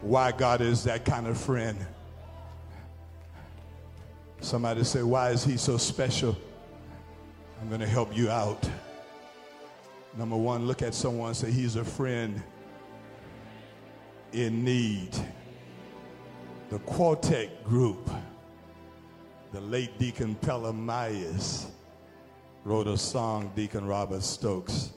Why 0.01 0.31
God 0.31 0.61
is 0.61 0.83
that 0.85 1.05
kind 1.05 1.27
of 1.27 1.37
friend. 1.37 1.77
Somebody 4.39 4.83
say, 4.83 5.03
Why 5.03 5.29
is 5.29 5.43
he 5.43 5.57
so 5.57 5.77
special? 5.77 6.35
I'm 7.61 7.69
going 7.69 7.81
to 7.81 7.87
help 7.87 8.17
you 8.17 8.31
out. 8.31 8.67
Number 10.17 10.35
one, 10.35 10.65
look 10.65 10.81
at 10.81 10.95
someone 10.95 11.35
say, 11.35 11.51
He's 11.51 11.75
a 11.75 11.85
friend 11.85 12.41
in 14.33 14.63
need 14.63 15.15
the 16.71 16.79
Quartet 16.79 17.65
Group, 17.65 18.09
the 19.51 19.59
late 19.59 19.99
Deacon 19.99 20.35
Pella 20.35 20.71
Myers 20.71 21.67
wrote 22.63 22.87
a 22.87 22.97
song, 22.97 23.51
Deacon 23.57 23.85
Robert 23.85 24.23
Stokes, 24.23 24.91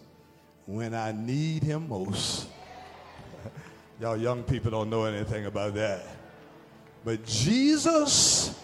When 0.66 0.94
I 0.94 1.10
Need 1.10 1.64
Him 1.64 1.88
Most. 1.88 2.46
Y'all 4.00 4.16
young 4.16 4.44
people 4.44 4.70
don't 4.70 4.88
know 4.88 5.04
anything 5.04 5.46
about 5.46 5.74
that. 5.74 6.06
But 7.04 7.26
Jesus 7.26 8.56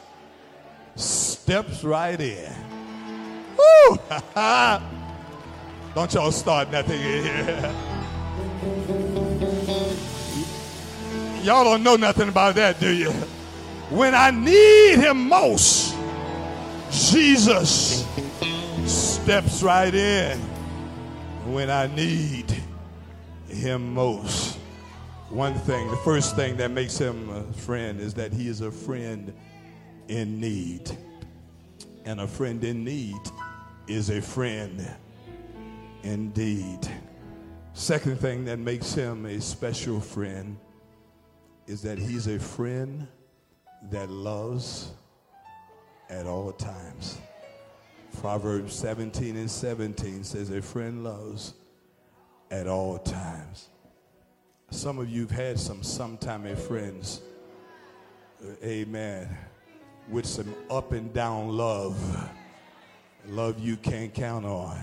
steps 0.94 1.83
right 1.83 2.20
in. 2.20 2.53
Woo! 3.59 3.99
don't 5.94 6.14
y'all 6.14 6.31
start 6.31 6.70
nothing 6.70 7.01
in 7.01 7.25
here. 7.25 9.07
Y'all 11.42 11.64
don't 11.64 11.83
know 11.83 11.96
nothing 11.96 12.29
about 12.29 12.55
that, 12.57 12.79
do 12.81 12.90
you? 12.90 13.11
When 13.88 14.14
I 14.14 14.31
need 14.31 14.98
him 14.98 15.26
most, 15.29 15.96
Jesus 16.90 18.07
steps 18.87 19.62
right 19.62 19.94
in. 19.94 20.38
When 21.46 21.70
I 21.70 21.87
need 21.87 22.55
him 23.48 23.94
most. 23.94 24.59
One 25.31 25.55
thing, 25.55 25.90
the 25.90 25.96
first 25.98 26.37
thing 26.37 26.57
that 26.59 26.70
makes 26.72 26.98
him 26.98 27.31
a 27.31 27.42
friend 27.55 28.00
is 28.00 28.12
that 28.14 28.33
he 28.33 28.46
is 28.46 28.61
a 28.61 28.70
friend 28.70 29.33
in 30.09 30.40
need. 30.40 30.90
And 32.05 32.20
a 32.20 32.29
friend 32.29 32.62
in 32.64 32.85
need 32.85 33.20
is 33.87 34.11
a 34.11 34.20
friend 34.20 34.88
indeed. 36.03 36.81
Second 37.72 38.20
thing 38.20 38.44
that 38.44 38.59
makes 38.59 38.92
him 38.92 39.24
a 39.24 39.40
special 39.40 40.00
friend 40.00 40.59
is 41.70 41.83
that 41.83 41.98
he's 41.98 42.26
a 42.26 42.37
friend 42.37 43.06
that 43.92 44.11
loves 44.11 44.90
at 46.09 46.26
all 46.26 46.50
times. 46.50 47.16
Proverbs 48.20 48.74
17 48.74 49.37
and 49.37 49.48
17 49.48 50.24
says, 50.24 50.50
A 50.50 50.61
friend 50.61 51.04
loves 51.04 51.54
at 52.50 52.66
all 52.66 52.98
times. 52.98 53.68
Some 54.70 54.98
of 54.98 55.09
you 55.09 55.20
have 55.20 55.30
had 55.30 55.61
some 55.61 55.85
sometime 55.85 56.56
friends, 56.56 57.20
uh, 58.42 58.66
amen, 58.66 59.28
with 60.09 60.26
some 60.26 60.52
up 60.72 60.90
and 60.90 61.14
down 61.14 61.50
love, 61.50 61.96
love 63.28 63.61
you 63.61 63.76
can't 63.76 64.12
count 64.12 64.44
on. 64.44 64.76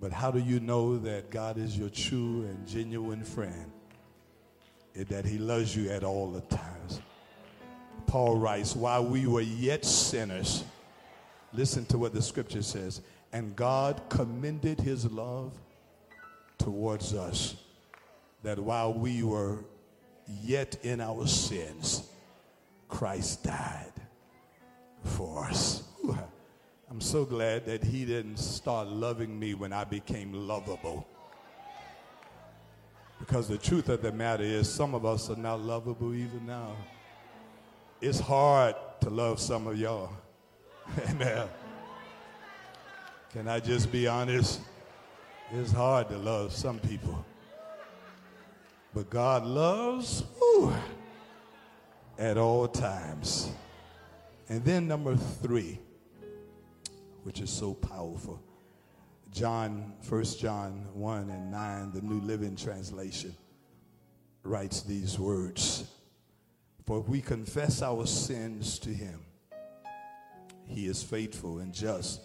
But 0.00 0.12
how 0.12 0.30
do 0.30 0.38
you 0.38 0.60
know 0.60 0.96
that 0.98 1.30
God 1.30 1.58
is 1.58 1.76
your 1.76 1.90
true 1.90 2.44
and 2.44 2.68
genuine 2.68 3.24
friend? 3.24 3.72
That 4.94 5.24
he 5.24 5.38
loves 5.38 5.74
you 5.74 5.90
at 5.90 6.04
all 6.04 6.30
the 6.30 6.40
times. 6.42 7.00
Paul 8.06 8.36
writes, 8.36 8.74
while 8.74 9.04
we 9.04 9.26
were 9.26 9.40
yet 9.40 9.84
sinners, 9.84 10.64
listen 11.52 11.84
to 11.86 11.98
what 11.98 12.12
the 12.12 12.22
scripture 12.22 12.62
says, 12.62 13.02
and 13.32 13.54
God 13.54 14.02
commended 14.08 14.80
his 14.80 15.10
love 15.10 15.52
towards 16.58 17.14
us, 17.14 17.54
that 18.42 18.58
while 18.58 18.92
we 18.92 19.22
were 19.22 19.58
yet 20.42 20.76
in 20.82 21.00
our 21.00 21.26
sins, 21.26 22.08
Christ 22.88 23.44
died 23.44 23.92
for 25.04 25.44
us. 25.44 25.84
I'm 26.90 27.00
so 27.00 27.24
glad 27.24 27.66
that 27.66 27.84
he 27.84 28.04
didn't 28.04 28.38
start 28.38 28.88
loving 28.88 29.38
me 29.38 29.54
when 29.54 29.72
I 29.72 29.84
became 29.84 30.32
lovable. 30.32 31.06
Because 33.20 33.46
the 33.46 33.58
truth 33.58 33.90
of 33.90 34.02
the 34.02 34.10
matter 34.10 34.42
is, 34.42 34.68
some 34.68 34.94
of 34.94 35.04
us 35.04 35.30
are 35.30 35.36
not 35.36 35.60
lovable 35.60 36.14
even 36.14 36.46
now. 36.46 36.74
It's 38.00 38.18
hard 38.18 38.74
to 39.02 39.10
love 39.10 39.38
some 39.38 39.66
of 39.66 39.78
y'all. 39.78 40.10
Amen. 41.08 41.46
Can 43.32 43.46
I 43.46 43.60
just 43.60 43.92
be 43.92 44.08
honest? 44.08 44.60
It's 45.52 45.70
hard 45.70 46.08
to 46.08 46.16
love 46.16 46.52
some 46.52 46.78
people. 46.78 47.24
But 48.94 49.10
God 49.10 49.44
loves 49.44 50.24
whew, 50.38 50.72
at 52.18 52.38
all 52.38 52.66
times. 52.66 53.50
And 54.48 54.64
then 54.64 54.88
number 54.88 55.14
three, 55.14 55.78
which 57.22 57.40
is 57.40 57.50
so 57.50 57.74
powerful 57.74 58.42
John, 59.32 59.94
1 60.08 60.24
John 60.38 60.86
1 60.92 61.30
and 61.30 61.50
9, 61.50 61.92
the 61.92 62.00
New 62.02 62.20
Living 62.20 62.56
Translation, 62.56 63.34
writes 64.42 64.82
these 64.82 65.18
words 65.18 65.84
For 66.86 67.00
if 67.00 67.08
we 67.08 67.20
confess 67.20 67.80
our 67.82 68.06
sins 68.06 68.78
to 68.80 68.90
him, 68.90 69.20
he 70.66 70.86
is 70.86 71.02
faithful 71.02 71.58
and 71.58 71.72
just 71.72 72.22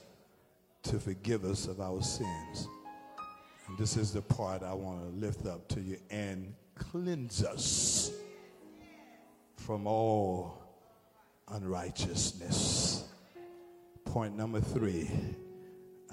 to 0.83 0.99
forgive 0.99 1.45
us 1.45 1.67
of 1.67 1.79
our 1.79 2.01
sins. 2.01 2.67
And 3.67 3.77
this 3.77 3.97
is 3.97 4.13
the 4.13 4.21
part 4.21 4.63
I 4.63 4.73
want 4.73 5.01
to 5.01 5.09
lift 5.19 5.45
up 5.45 5.67
to 5.69 5.81
you 5.81 5.97
and 6.09 6.53
cleanse 6.75 7.43
us 7.43 8.11
from 9.57 9.87
all 9.87 10.61
unrighteousness. 11.49 13.07
Point 14.05 14.35
number 14.35 14.61
three 14.61 15.09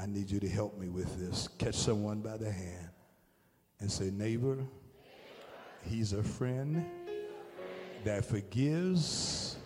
I 0.02 0.06
need 0.06 0.30
you 0.32 0.40
to 0.40 0.48
help 0.48 0.76
me 0.78 0.88
with 0.88 1.16
this. 1.20 1.46
Catch 1.58 1.76
someone 1.76 2.22
by 2.22 2.36
the 2.36 2.50
hand 2.50 2.88
and 3.78 3.88
say, 3.88 4.10
Neighbor, 4.10 4.58
he's 5.84 6.12
a 6.12 6.24
friend 6.24 6.84
that 8.02 8.24
forgives 8.24 9.56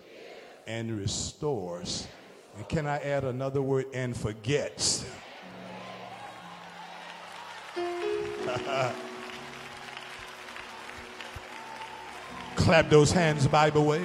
and 0.67 0.99
restores. 0.99 2.07
And 2.55 2.69
can 2.69 2.87
I 2.87 2.99
add 2.99 3.25
another 3.25 3.63
word? 3.63 3.87
And 3.95 4.15
forgets. 4.15 5.07
Clap 12.57 12.91
those 12.91 13.11
hands, 13.11 13.47
Bible 13.47 13.87
way. 13.87 14.05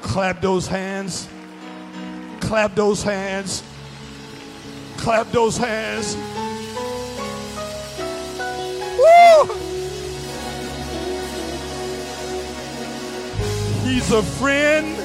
Clap 0.00 0.40
those 0.40 0.68
hands. 0.68 1.28
Clap 2.40 2.76
those 2.76 3.02
hands. 3.02 3.64
Clap 5.02 5.32
those 5.32 5.56
hands. 5.56 6.14
Woo! 8.98 9.54
He's 13.84 14.12
a 14.12 14.22
friend 14.22 14.96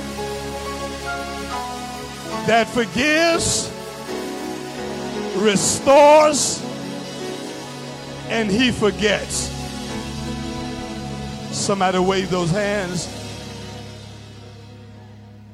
that 2.45 2.67
forgives, 2.67 3.71
restores, 5.35 6.63
and 8.29 8.51
he 8.51 8.69
forgets. 8.69 9.51
Somebody 11.51 11.97
wave 11.97 12.29
those 12.29 12.51
hands. 12.51 13.07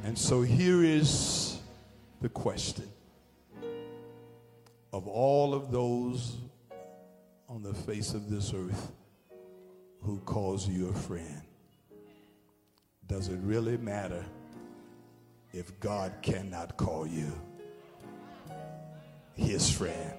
And 0.03 0.17
so 0.17 0.41
here 0.41 0.83
is 0.83 1.61
the 2.21 2.27
question 2.27 2.92
of 4.93 5.07
all 5.07 5.55
of 5.55 5.71
those 5.71 6.37
on 7.49 7.63
the 7.63 7.73
face 7.73 8.13
of 8.13 8.29
this 8.29 8.53
earth 8.53 8.91
who 10.03 10.19
calls 10.19 10.69
you 10.69 10.89
a 10.89 10.93
friend, 10.93 11.41
does 13.07 13.27
it 13.27 13.39
really 13.41 13.75
matter 13.77 14.23
if 15.51 15.77
God 15.79 16.13
cannot 16.21 16.77
call 16.77 17.07
you 17.07 17.31
his 19.33 19.69
friend? 19.69 20.13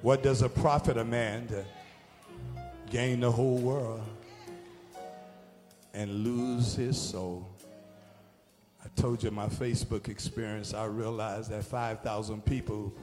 What 0.00 0.22
does 0.22 0.40
a 0.40 0.48
profit 0.48 0.96
a 0.96 1.04
man 1.04 1.46
to 1.48 1.64
gain 2.90 3.20
the 3.20 3.30
whole 3.30 3.58
world 3.58 4.02
and 5.92 6.24
lose 6.24 6.74
his 6.74 6.98
soul? 6.98 7.46
I 8.82 8.88
told 9.00 9.22
you 9.22 9.30
my 9.30 9.46
Facebook 9.46 10.08
experience, 10.08 10.72
I 10.72 10.86
realized 10.86 11.50
that 11.50 11.64
5,000 11.64 12.44
people 12.44 12.94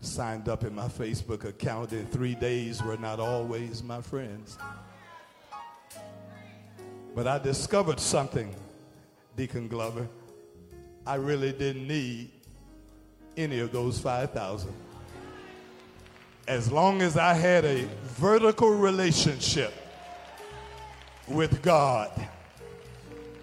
signed 0.00 0.48
up 0.48 0.64
in 0.64 0.74
my 0.74 0.88
Facebook 0.88 1.44
account 1.44 1.92
in 1.92 2.06
three 2.06 2.34
days 2.34 2.82
were 2.82 2.96
not 2.96 3.20
always 3.20 3.82
my 3.82 4.00
friends. 4.00 4.56
But 7.14 7.26
I 7.26 7.38
discovered 7.38 8.00
something, 8.00 8.54
Deacon 9.36 9.68
Glover. 9.68 10.08
I 11.06 11.16
really 11.16 11.52
didn't 11.52 11.86
need 11.86 12.30
any 13.36 13.60
of 13.60 13.72
those 13.72 13.98
5,000. 13.98 14.72
As 16.46 16.70
long 16.70 17.02
as 17.02 17.16
I 17.16 17.34
had 17.34 17.64
a 17.64 17.86
vertical 18.04 18.70
relationship 18.70 19.72
with 21.28 21.62
God, 21.62 22.10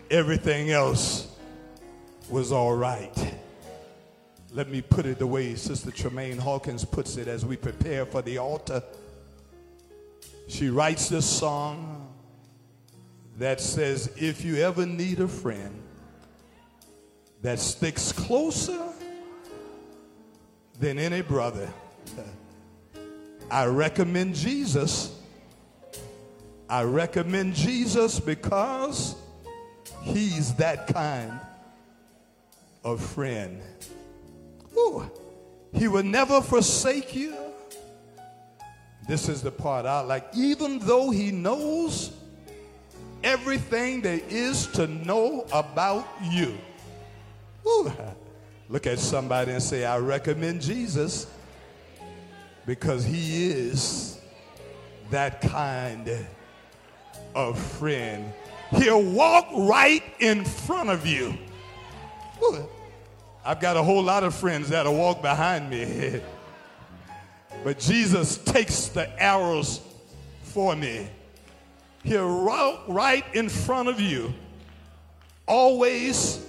everything 0.10 0.72
else 0.72 1.28
was 2.30 2.52
all 2.52 2.76
right. 2.76 3.37
Let 4.52 4.70
me 4.70 4.82
put 4.82 5.06
it 5.06 5.20
the 5.20 5.28
way 5.28 5.56
Sister 5.56 5.92
Tramaine 5.92 6.40
Hawkins 6.40 6.86
puts 6.86 7.18
it 7.18 7.28
as 7.28 7.46
we 7.46 7.58
prepare 7.58 8.06
for 8.06 8.22
the 8.22 8.38
altar. 8.38 8.82
She 10.48 10.70
writes 10.70 11.10
this 11.10 11.26
song 11.26 12.08
that 13.38 13.60
says, 13.60 14.12
If 14.16 14.46
you 14.46 14.58
ever 14.58 14.86
need 14.86 15.20
a 15.20 15.28
friend 15.28 15.82
that 17.42 17.60
sticks 17.60 18.14
closer 18.14 18.88
than 20.80 20.98
any 20.98 21.22
brother, 21.22 21.72
I 23.52 23.66
recommend 23.66 24.36
Jesus. 24.36 25.20
I 26.70 26.84
recommend 26.84 27.54
Jesus 27.54 28.20
because 28.20 29.16
he's 30.04 30.54
that 30.56 30.88
kind 30.88 31.40
of 32.84 33.02
friend. 33.02 33.62
Ooh, 34.78 35.10
he 35.74 35.88
will 35.88 36.04
never 36.04 36.42
forsake 36.42 37.16
you. 37.16 37.36
This 39.08 39.30
is 39.30 39.42
the 39.42 39.52
part 39.52 39.86
I 39.86 40.02
like. 40.02 40.26
Even 40.36 40.80
though 40.80 41.10
he 41.10 41.32
knows 41.32 42.12
everything 43.24 44.02
there 44.02 44.20
is 44.30 44.68
to 44.68 44.88
know 44.88 45.46
about 45.52 46.08
you. 46.24 46.58
Ooh, 47.66 47.92
look 48.70 48.86
at 48.86 49.00
somebody 49.00 49.52
and 49.52 49.64
say, 49.64 49.86
I 49.86 49.98
recommend 49.98 50.62
Jesus 50.62 51.28
because 52.66 53.04
he 53.04 53.50
is 53.50 54.20
that 55.10 55.42
kind 55.42 56.28
of 57.34 57.58
friend. 57.58 58.32
He'll 58.72 59.04
walk 59.04 59.48
right 59.54 60.04
in 60.20 60.44
front 60.44 60.90
of 60.90 61.06
you. 61.06 61.38
Ooh, 62.44 62.68
I've 63.48 63.62
got 63.62 63.78
a 63.78 63.82
whole 63.82 64.04
lot 64.04 64.26
of 64.26 64.36
friends 64.36 64.68
that'll 64.68 64.94
walk 64.94 65.22
behind 65.22 65.70
me. 65.70 66.20
but 67.64 67.80
Jesus 67.80 68.38
takes 68.40 68.88
the 68.88 69.10
arrows 69.24 69.80
for 70.44 70.76
me. 70.76 71.08
He'll 72.04 72.44
walk 72.44 72.82
right 72.90 73.24
in 73.34 73.48
front 73.48 73.88
of 73.88 74.02
you, 74.02 74.34
always 75.48 76.46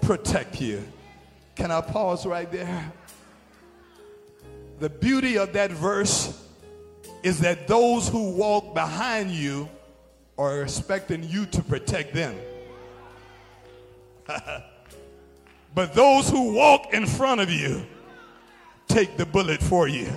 protect 0.00 0.62
you. 0.62 0.82
Can 1.56 1.70
I 1.70 1.82
pause 1.82 2.24
right 2.24 2.50
there? 2.50 2.90
The 4.78 4.88
beauty 4.88 5.36
of 5.36 5.52
that 5.52 5.70
verse 5.70 6.42
is 7.22 7.40
that 7.40 7.68
those 7.68 8.08
who 8.08 8.30
walk 8.30 8.72
behind 8.72 9.30
you 9.30 9.68
are 10.38 10.62
expecting 10.62 11.22
you 11.22 11.44
to 11.44 11.62
protect 11.62 12.14
them. 12.14 12.34
But 15.74 15.94
those 15.94 16.28
who 16.28 16.52
walk 16.52 16.92
in 16.92 17.06
front 17.06 17.40
of 17.40 17.50
you 17.50 17.86
take 18.88 19.16
the 19.16 19.26
bullet 19.26 19.62
for 19.62 19.86
you. 19.88 20.08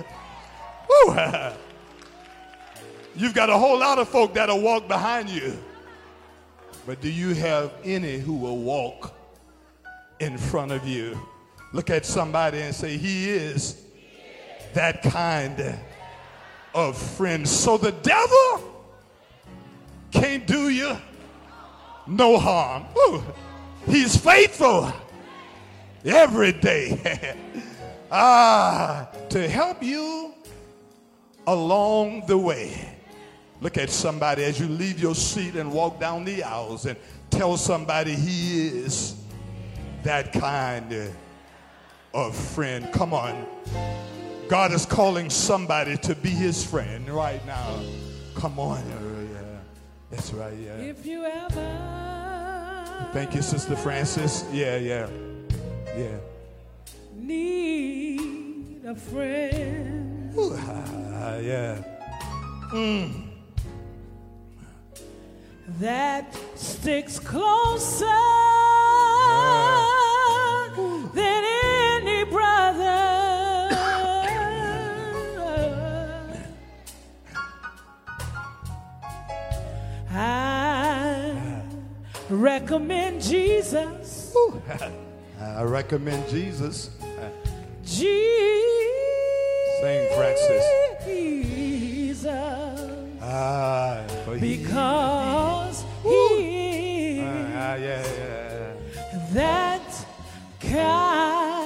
Woo. 0.88 1.14
You've 3.14 3.34
got 3.34 3.50
a 3.50 3.58
whole 3.58 3.78
lot 3.78 3.98
of 3.98 4.08
folk 4.08 4.34
that'll 4.34 4.60
walk 4.60 4.88
behind 4.88 5.28
you. 5.28 5.58
But 6.86 7.00
do 7.00 7.10
you 7.10 7.34
have 7.34 7.72
any 7.84 8.18
who 8.18 8.32
will 8.32 8.58
walk 8.58 9.14
in 10.18 10.38
front 10.38 10.72
of 10.72 10.86
you? 10.86 11.20
Look 11.72 11.90
at 11.90 12.04
somebody 12.04 12.60
and 12.60 12.74
say, 12.74 12.96
He 12.96 13.30
is 13.30 13.84
that 14.74 15.02
kind 15.02 15.78
of 16.74 16.96
friend. 16.96 17.46
So 17.48 17.76
the 17.76 17.92
devil 17.92 18.84
can't 20.10 20.46
do 20.46 20.70
you 20.70 20.96
no 22.06 22.38
harm. 22.38 22.84
Woo. 22.94 23.22
He's 23.86 24.16
faithful 24.16 24.92
every 26.04 26.52
day 26.52 27.36
ah, 28.10 29.08
to 29.28 29.48
help 29.48 29.82
you 29.82 30.34
along 31.46 32.26
the 32.26 32.38
way. 32.38 32.96
Look 33.60 33.78
at 33.78 33.90
somebody 33.90 34.42
as 34.44 34.58
you 34.58 34.66
leave 34.66 34.98
your 34.98 35.14
seat 35.14 35.54
and 35.54 35.72
walk 35.72 36.00
down 36.00 36.24
the 36.24 36.42
aisles 36.42 36.86
and 36.86 36.96
tell 37.30 37.56
somebody 37.56 38.14
he 38.14 38.68
is 38.68 39.14
that 40.02 40.32
kind 40.32 41.12
of 42.12 42.36
friend. 42.36 42.92
Come 42.92 43.14
on. 43.14 43.46
God 44.48 44.72
is 44.72 44.84
calling 44.84 45.30
somebody 45.30 45.96
to 45.98 46.14
be 46.16 46.28
his 46.28 46.64
friend 46.64 47.08
right 47.08 47.44
now. 47.46 47.80
Come 48.34 48.58
on. 48.58 48.82
Yeah. 48.88 49.42
That's 50.10 50.32
right. 50.32 50.52
Yeah. 50.58 50.76
If 50.76 51.06
you 51.06 51.24
ever 51.24 52.02
Thank 53.12 53.34
you, 53.34 53.42
Sister 53.42 53.76
Francis. 53.76 54.44
Yeah, 54.52 54.76
yeah. 54.76 55.08
Yeah. 55.96 56.16
need 57.14 58.80
a 58.86 58.94
friend, 58.94 60.34
Ooh, 60.38 60.56
ah, 60.56 61.36
yeah. 61.36 61.76
Mm. 62.72 63.28
that 65.78 66.34
sticks 66.54 67.18
closer 67.18 68.06
than 71.12 71.44
any 71.44 72.24
brother. 72.24 73.68
I 80.10 81.62
recommend 82.30 83.20
Jesus. 83.20 84.34
I 85.42 85.62
recommend 85.64 86.28
Jesus. 86.28 86.90
Sing, 89.80 90.08
Francis. 90.14 90.64
Jesus. 91.04 92.26
Ah, 93.20 94.02
for 94.24 94.38
Because 94.38 95.84
he 96.02 97.18
is 97.18 97.24
Ah, 97.54 97.74
yeah, 97.74 98.02
yeah. 98.18 98.74
that 99.32 100.06
kind 100.60 101.64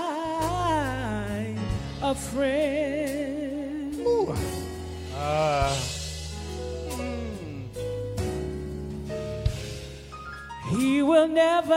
of 2.03 2.19
friend. 2.19 3.97
Ah, 5.15 5.73
He 10.71 11.01
will 11.03 11.29
never, 11.29 11.75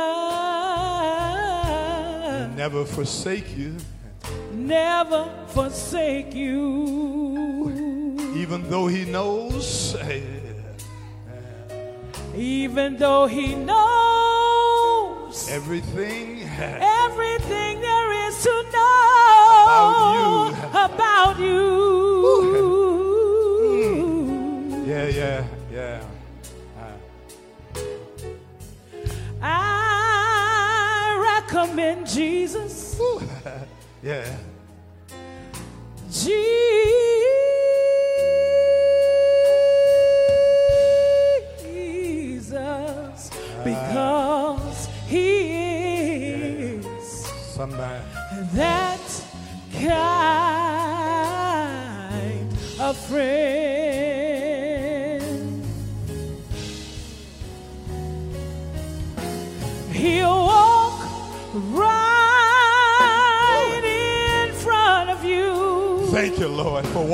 never 2.59 2.83
forsake 2.83 3.57
you, 3.57 3.73
never 4.51 5.31
forsake 5.47 6.35
you. 6.35 8.11
even 8.35 8.69
though 8.69 8.87
he 8.87 9.05
knows. 9.05 9.95
Even 12.35 12.97
though 12.97 13.27
he 13.27 13.55
knows 13.55 15.49
Everything 15.49 16.43
everything 17.07 17.81
there 17.81 18.27
is 18.27 18.43
to 18.43 18.55
know 18.73 20.53
about 20.87 21.39
you. 21.39 21.88
Jesus. 32.13 32.99
Yeah. 34.01 34.23
Jesus, 36.09 36.78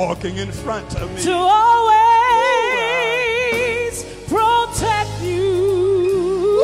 walking 0.06 0.36
in 0.36 0.52
front 0.52 0.94
of 1.02 1.12
me. 1.12 1.20
to 1.20 1.32
always 1.32 1.94
protect 4.28 5.20
you. 5.20 6.60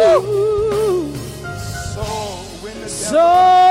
So 1.92 2.04
when 2.62 2.80
the 2.80 2.88
So 2.88 3.61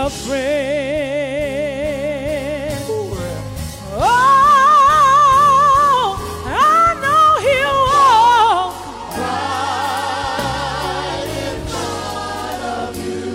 of 0.00 0.12
friend. 0.12 1.60
Oh, 3.92 4.16
I 6.46 6.94
know 7.02 7.26
he'll 7.44 7.80
walk 7.90 8.72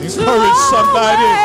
encourage 0.01 0.59
somebody 0.71 1.44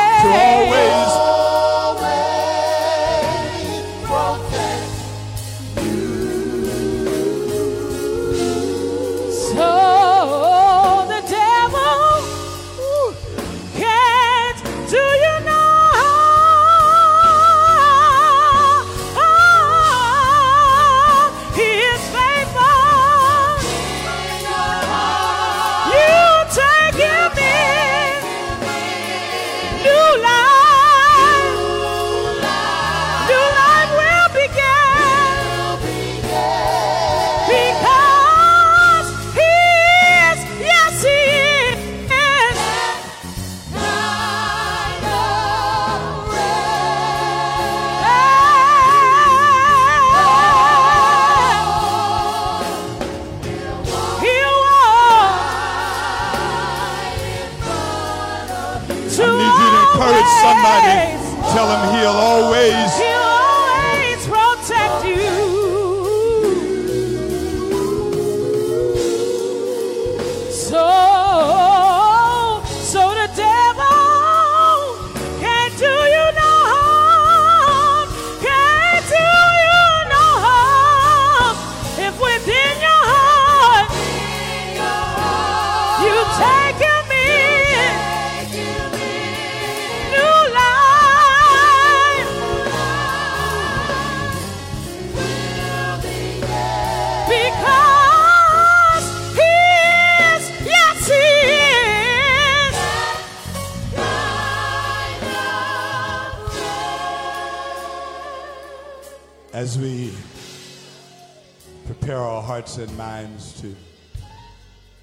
hearts 112.61 112.77
and 112.77 112.95
minds 112.95 113.59
to 113.59 113.75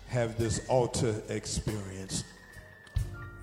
have 0.07 0.39
this 0.39 0.65
altar 0.69 1.13
experience, 1.29 2.23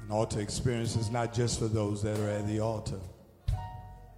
an 0.06 0.10
altar 0.10 0.40
experience 0.40 0.96
is 0.96 1.12
not 1.12 1.34
just 1.34 1.60
for 1.60 1.68
those 1.68 2.02
that 2.02 2.18
are 2.22 2.30
at 2.30 2.48
the 2.48 2.62
altar, 2.62 3.02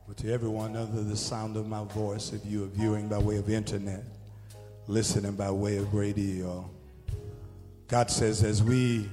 but 0.07 0.15
to 0.15 0.31
everyone 0.31 0.75
under 0.75 1.01
the 1.01 1.17
sound 1.17 1.57
of 1.57 1.67
my 1.67 1.83
voice. 1.85 2.31
If 2.31 2.45
you 2.45 2.65
are 2.65 2.67
viewing 2.67 3.07
by 3.07 3.17
way 3.17 3.37
of 3.37 3.49
internet, 3.49 4.03
listening 4.85 5.31
by 5.31 5.49
way 5.49 5.77
of 5.77 5.91
radio, 5.95 6.69
God 7.87 8.11
says, 8.11 8.43
as 8.43 8.61
we 8.61 9.09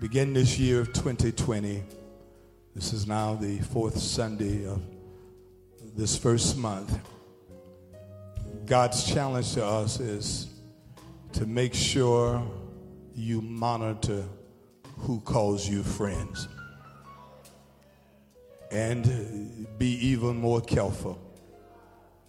begin 0.00 0.32
this 0.32 0.58
year 0.58 0.80
of 0.80 0.88
2020, 0.94 1.80
this 2.74 2.92
is 2.92 3.06
now 3.06 3.36
the 3.36 3.58
fourth 3.58 3.96
Sunday 3.96 4.66
of 4.66 4.82
this 5.96 6.18
first 6.18 6.56
month, 6.56 6.92
God's 8.70 9.02
challenge 9.02 9.54
to 9.54 9.66
us 9.66 9.98
is 9.98 10.46
to 11.32 11.44
make 11.44 11.74
sure 11.74 12.40
you 13.16 13.40
monitor 13.42 14.24
who 14.96 15.18
calls 15.22 15.68
you 15.68 15.82
friends 15.82 16.46
and 18.70 19.66
be 19.76 19.94
even 20.06 20.36
more 20.36 20.60
careful 20.60 21.20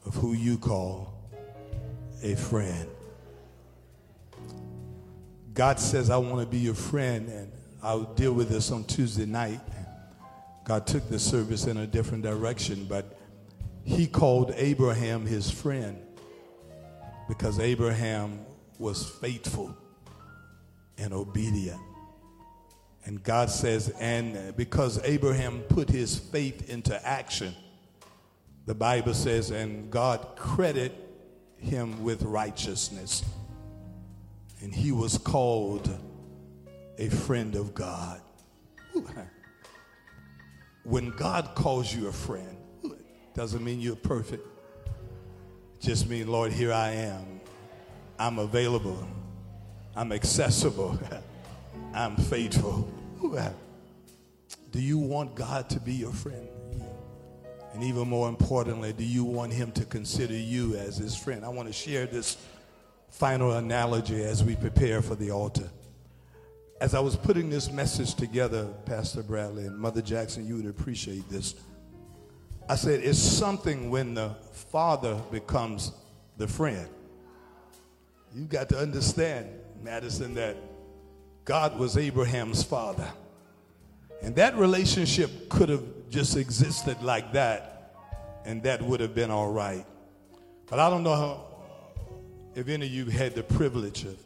of 0.04 0.16
who 0.16 0.34
you 0.34 0.58
call 0.58 1.14
a 2.24 2.34
friend. 2.34 2.90
God 5.54 5.80
says, 5.80 6.10
I 6.10 6.18
want 6.18 6.40
to 6.40 6.48
be 6.48 6.58
your 6.58 6.74
friend, 6.74 7.30
and 7.30 7.52
I'll 7.84 8.16
deal 8.16 8.34
with 8.34 8.50
this 8.50 8.72
on 8.72 8.86
Tuesday 8.86 9.28
night. 9.28 9.62
God 10.64 10.88
took 10.88 11.08
the 11.08 11.20
service 11.20 11.68
in 11.68 11.78
a 11.78 11.86
different 11.86 12.24
direction, 12.24 12.88
but 12.90 13.16
he 13.84 14.08
called 14.08 14.56
Abraham 14.56 15.28
his 15.28 15.52
friend 15.52 16.00
because 17.32 17.60
Abraham 17.60 18.42
was 18.78 19.10
faithful 19.10 19.74
and 20.98 21.14
obedient. 21.14 21.80
And 23.06 23.24
God 23.24 23.50
says, 23.50 23.88
and 24.02 24.54
because 24.58 25.02
Abraham 25.06 25.62
put 25.70 25.90
his 25.90 26.20
faith 26.20 26.70
into 26.70 27.08
action, 27.08 27.56
the 28.66 28.76
Bible 28.76 29.14
says, 29.14 29.50
and 29.50 29.90
God 29.90 30.36
credit 30.36 30.94
him 31.56 32.04
with 32.04 32.22
righteousness. 32.24 33.24
And 34.62 34.76
he 34.76 34.92
was 34.92 35.18
called 35.18 35.90
a 36.98 37.08
friend 37.08 37.56
of 37.56 37.74
God. 37.74 38.20
When 40.84 41.12
God 41.12 41.52
calls 41.56 41.94
you 41.94 42.08
a 42.08 42.12
friend, 42.12 42.58
doesn't 43.36 43.64
mean 43.64 43.80
you're 43.80 43.96
perfect. 43.96 44.46
Just 45.82 46.08
mean, 46.08 46.28
Lord, 46.28 46.52
here 46.54 46.72
I 46.72 46.92
am. 46.92 47.42
I'm 48.20 48.38
available. 48.38 49.08
I'm 49.96 50.12
accessible. 50.12 51.00
I'm 51.94 52.16
faithful. 52.16 52.88
Do 54.72 54.80
you 54.80 55.00
want 55.00 55.34
God 55.34 55.70
to 55.72 55.80
be 55.80 55.94
your 55.94 56.14
friend? 56.14 56.48
And 57.74 57.84
even 57.84 58.08
more 58.08 58.30
importantly, 58.30 58.94
do 58.94 59.04
you 59.04 59.24
want 59.24 59.54
him 59.54 59.72
to 59.72 59.86
consider 59.86 60.36
you 60.36 60.76
as 60.76 60.98
his 60.98 61.16
friend? 61.16 61.44
I 61.44 61.50
want 61.50 61.68
to 61.68 61.74
share 61.74 62.06
this 62.06 62.38
final 63.10 63.54
analogy 63.54 64.24
as 64.24 64.44
we 64.44 64.56
prepare 64.56 65.02
for 65.02 65.16
the 65.16 65.32
altar. 65.32 65.70
As 66.80 66.94
I 66.94 67.00
was 67.00 67.16
putting 67.16 67.50
this 67.50 67.72
message 67.72 68.14
together, 68.14 68.68
Pastor 68.86 69.24
Bradley 69.24 69.66
and 69.66 69.78
Mother 69.78 70.02
Jackson, 70.02 70.48
you 70.48 70.58
would 70.58 70.68
appreciate 70.68 71.28
this. 71.28 71.56
I 72.72 72.76
said, 72.76 73.02
it's 73.04 73.20
something 73.20 73.90
when 73.90 74.14
the 74.14 74.30
father 74.54 75.16
becomes 75.30 75.92
the 76.38 76.48
friend. 76.48 76.88
You've 78.34 78.48
got 78.48 78.70
to 78.70 78.78
understand, 78.78 79.50
Madison, 79.84 80.36
that 80.36 80.56
God 81.44 81.78
was 81.78 81.98
Abraham's 81.98 82.64
father. 82.64 83.12
And 84.22 84.34
that 84.38 84.56
relationship 84.56 85.50
could 85.50 85.68
have 85.68 85.84
just 86.10 86.38
existed 86.38 87.02
like 87.02 87.34
that, 87.34 87.94
and 88.46 88.64
that 88.64 88.82
would 88.82 89.02
have 89.02 89.14
been 89.14 89.32
all 89.32 89.52
right. 89.52 89.86
But 90.68 90.80
I 90.80 90.90
don't 90.90 91.04
know 91.04 91.16
how, 91.16 91.48
if 92.56 92.70
any 92.70 92.86
of 92.86 92.92
you 92.94 93.06
had 93.08 93.36
the 93.36 93.44
privilege 93.44 94.06
of 94.06 94.18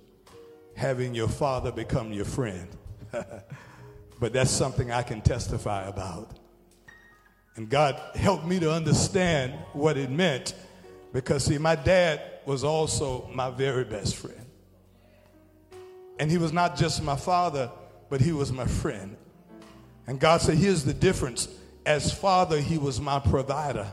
having 0.76 1.16
your 1.16 1.30
father 1.30 1.72
become 1.72 2.14
your 2.14 2.26
friend. 2.26 2.68
but 4.20 4.34
that's 4.34 4.52
something 4.52 4.92
I 4.92 5.02
can 5.02 5.22
testify 5.22 5.88
about. 5.88 6.45
And 7.56 7.70
God 7.70 8.02
helped 8.16 8.46
me 8.46 8.60
to 8.60 8.72
understand 8.72 9.54
what 9.74 9.98
it 9.98 10.10
meant 10.10 10.54
because, 11.14 11.46
see, 11.46 11.58
my 11.58 11.76
dad 11.76 12.22
was 12.46 12.64
also 12.64 13.30
my 13.34 13.50
very 13.50 13.86
best 13.86 14.18
friend. 14.18 14.46
And 16.20 16.30
he 16.30 16.38
was 16.38 16.52
not 16.52 16.76
just 16.76 17.02
my 17.02 17.16
father, 17.16 17.72
but 18.10 18.22
he 18.22 18.32
was 18.32 18.52
my 18.52 18.66
friend. 18.66 19.16
And 20.08 20.20
God 20.20 20.42
said, 20.42 20.58
here's 20.58 20.84
the 20.84 20.94
difference. 20.94 21.48
As 21.86 22.14
father, 22.14 22.60
he 22.60 22.78
was 22.78 23.00
my 23.00 23.20
provider. 23.20 23.92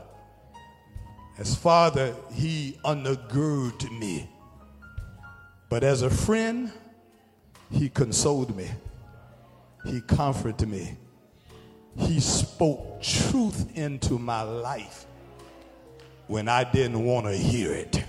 As 1.37 1.55
father, 1.55 2.15
he 2.33 2.77
undergirded 2.85 3.97
me. 3.97 4.29
But 5.69 5.83
as 5.83 6.01
a 6.01 6.09
friend, 6.09 6.71
he 7.71 7.89
consoled 7.89 8.55
me. 8.55 8.69
He 9.85 10.01
comforted 10.01 10.67
me. 10.67 10.97
He 11.97 12.19
spoke 12.19 13.01
truth 13.01 13.77
into 13.77 14.17
my 14.17 14.41
life 14.41 15.05
when 16.27 16.47
I 16.47 16.63
didn't 16.63 17.03
want 17.03 17.25
to 17.27 17.33
hear 17.33 17.71
it. 17.71 18.03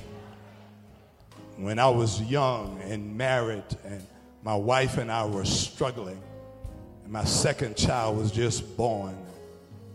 When 1.57 1.79
I 1.79 1.89
was 1.89 2.21
young 2.23 2.81
and 2.83 3.17
married, 3.17 3.65
and 3.85 4.05
my 4.43 4.57
wife 4.57 4.99
and 4.99 5.11
I 5.11 5.25
were 5.27 5.45
struggling, 5.45 6.21
and 7.05 7.13
my 7.13 7.25
second 7.25 7.77
child 7.77 8.17
was 8.17 8.33
just 8.33 8.77
born, 8.77 9.17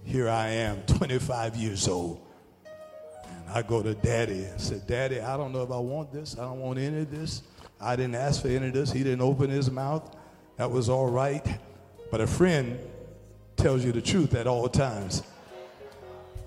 here 0.06 0.30
I 0.30 0.48
am, 0.50 0.82
25 0.84 1.56
years 1.56 1.88
old. 1.88 2.22
And 3.26 3.50
I 3.54 3.62
go 3.62 3.84
to 3.84 3.94
daddy 3.94 4.46
and 4.46 4.60
say, 4.60 4.82
Daddy, 4.88 5.20
I 5.20 5.36
don't 5.38 5.52
know 5.52 5.64
if 5.64 5.72
I 5.72 5.78
want 5.78 6.12
this. 6.12 6.38
I 6.38 6.44
don't 6.44 6.60
want 6.60 6.80
any 6.80 7.02
of 7.02 7.12
this. 7.12 7.44
I 7.82 7.96
didn't 7.96 8.16
ask 8.16 8.42
for 8.42 8.48
any 8.48 8.68
of 8.68 8.74
this. 8.74 8.92
He 8.92 9.04
didn't 9.04 9.22
open 9.22 9.50
his 9.50 9.70
mouth. 9.70 10.16
That 10.58 10.70
was 10.70 10.90
all 10.90 11.10
right. 11.10 11.46
But 12.12 12.22
a 12.22 12.28
friend 12.28 12.80
tells 13.60 13.84
you 13.84 13.92
the 13.92 14.02
truth 14.02 14.34
at 14.34 14.48
all 14.48 14.68
times. 14.70 15.22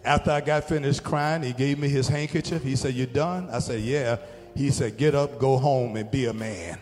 After 0.05 0.33
I 0.33 0.41
got 0.41 0.65
finished 0.65 1.05
crying, 1.05 1.43
he 1.43 1.53
gave 1.53 1.79
me 1.79 1.89
his 1.89 2.09
handkerchief. 2.09 2.63
He 2.63 2.75
said, 2.75 2.95
You 2.95 3.07
done? 3.07 3.49
I 3.51 3.61
said, 3.61 3.81
Yeah. 3.81 4.17
He 4.57 4.71
said, 4.71 4.97
Get 4.97 5.15
up, 5.15 5.39
go 5.39 5.59
home, 5.59 5.97
and 5.97 6.11
be 6.11 6.27
a 6.27 6.33
man. 6.33 6.79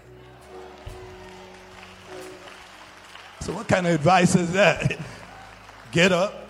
So, 3.40 3.52
what 3.52 3.68
kind 3.68 3.86
of 3.86 3.94
advice 3.94 4.34
is 4.36 4.52
that? 4.52 4.98
Get 5.92 6.12
up, 6.12 6.48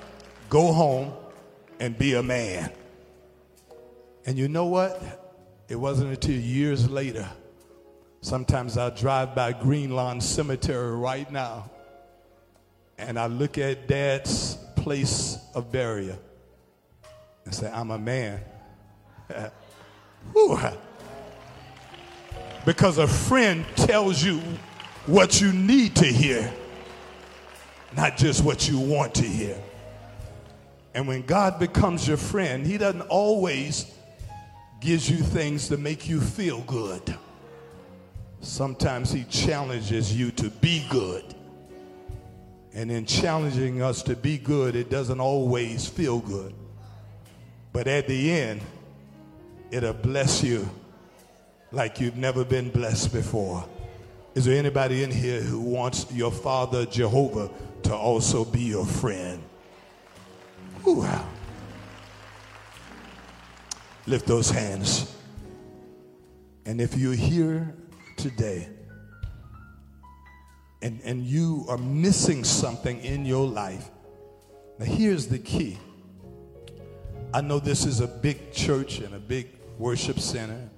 go 0.49 0.73
home, 0.73 1.13
and 1.81 1.97
be 1.97 2.15
a 2.15 2.23
man. 2.23 2.71
And 4.27 4.39
you 4.39 4.49
know 4.49 4.67
what? 4.67 5.33
It 5.69 5.77
wasn't 5.77 6.11
until 6.11 6.37
years 6.37 6.91
later. 6.91 7.29
Sometimes 8.21 8.77
I 8.77 8.91
drive 8.91 9.35
by 9.35 9.53
Green 9.53 9.91
Lawn 9.91 10.21
Cemetery 10.21 10.93
right 10.93 11.31
now 11.33 11.71
and 13.01 13.19
I 13.19 13.27
look 13.27 13.59
at 13.59 13.89
dad's 13.89 14.57
place 14.77 15.39
of 15.55 15.73
burial 15.73 16.19
and 17.45 17.55
say, 17.55 17.71
I'm 17.73 17.91
a 17.91 17.99
man. 17.99 18.41
because 22.65 22.99
a 22.99 23.07
friend 23.07 23.65
tells 23.77 24.23
you 24.23 24.41
what 25.07 25.41
you 25.41 25.53
need 25.53 25.97
to 25.97 26.07
hear, 26.07 26.53
not 27.97 28.17
just 28.17 28.45
what 28.45 28.69
you 28.69 28.79
want 28.79 29.15
to 29.17 29.25
hear. 29.25 29.61
And 30.95 31.07
when 31.07 31.23
God 31.23 31.59
becomes 31.59 32.07
your 32.07 32.17
friend, 32.17 32.67
He 32.67 32.77
doesn't 32.79 33.03
always 33.03 33.93
gives 34.81 35.09
you 35.09 35.19
things 35.19 35.69
to 35.69 35.77
make 35.77 36.09
you 36.09 36.21
feel 36.21 36.61
good. 36.63 37.17
Sometimes 38.41 39.13
He 39.13 39.25
challenges 39.25 40.17
you 40.17 40.31
to 40.33 40.51
be 40.51 40.87
good. 40.91 41.35
And 42.73 42.91
in 42.91 43.05
challenging 43.05 43.83
us 43.83 44.03
to 44.05 44.15
be 44.15 44.39
good, 44.39 44.77
it 44.77 44.91
doesn't 44.91 45.21
always 45.21 45.87
feel 45.89 46.21
good. 46.21 46.55
But 47.73 47.87
at 47.89 48.07
the 48.07 48.31
end, 48.31 48.61
it'll 49.71 49.93
bless 49.93 50.43
you 50.43 50.69
like 51.73 52.01
you've 52.01 52.17
never 52.17 52.45
been 52.45 52.71
blessed 52.71 53.13
before. 53.13 53.65
Is 54.35 54.45
there 54.45 54.57
anybody 54.57 55.03
in 55.03 55.11
here 55.11 55.41
who 55.41 55.61
wants 55.61 56.11
your 56.13 56.31
father, 56.31 56.87
Jehovah, 56.87 57.51
to 57.85 57.95
also 57.95 58.45
be 58.45 58.63
your 58.63 58.87
friend? 58.87 59.43
Ooh. 60.87 61.07
Lift 64.07 64.27
those 64.27 64.51
hands. 64.51 65.15
And 66.65 66.81
if 66.81 66.97
you're 66.97 67.15
here 67.15 67.75
today, 68.17 68.69
and, 70.83 71.01
and 71.05 71.25
you 71.25 71.67
are 71.69 71.79
missing 71.79 72.45
something 72.45 73.01
in 73.05 73.25
your 73.25 73.47
life. 73.47 73.91
Now, 74.79 74.87
here's 74.87 75.27
the 75.27 75.39
key. 75.39 75.79
I 77.33 77.41
know 77.43 77.61
this 77.61 77.85
is 77.85 78.01
a 78.01 78.09
big 78.09 78.53
church 78.53 78.99
and 79.01 79.15
a 79.15 79.19
big 79.19 79.49
worship 79.79 80.19
center. 80.19 80.69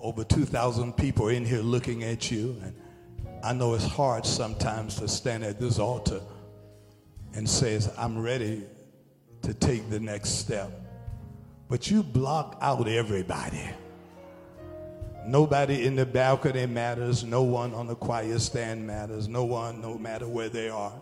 Over 0.00 0.24
2,000 0.24 0.96
people 0.96 1.28
in 1.28 1.44
here 1.44 1.60
looking 1.60 2.04
at 2.04 2.30
you. 2.30 2.56
And 2.62 2.74
I 3.42 3.52
know 3.52 3.74
it's 3.74 3.86
hard 3.86 4.26
sometimes 4.26 4.96
to 4.96 5.08
stand 5.08 5.42
at 5.42 5.58
this 5.58 5.78
altar 5.78 6.20
and 7.34 7.48
say, 7.48 7.80
I'm 7.96 8.18
ready 8.18 8.62
to 9.42 9.54
take 9.54 9.88
the 9.90 10.00
next 10.00 10.30
step. 10.30 10.70
But 11.68 11.90
you 11.90 12.02
block 12.02 12.58
out 12.60 12.88
everybody. 12.88 13.62
Nobody 15.28 15.84
in 15.84 15.94
the 15.94 16.06
balcony 16.06 16.64
matters. 16.64 17.22
No 17.22 17.42
one 17.42 17.74
on 17.74 17.86
the 17.86 17.94
choir 17.94 18.38
stand 18.38 18.86
matters. 18.86 19.28
No 19.28 19.44
one, 19.44 19.82
no 19.82 19.98
matter 19.98 20.26
where 20.26 20.48
they 20.48 20.70
are. 20.70 20.92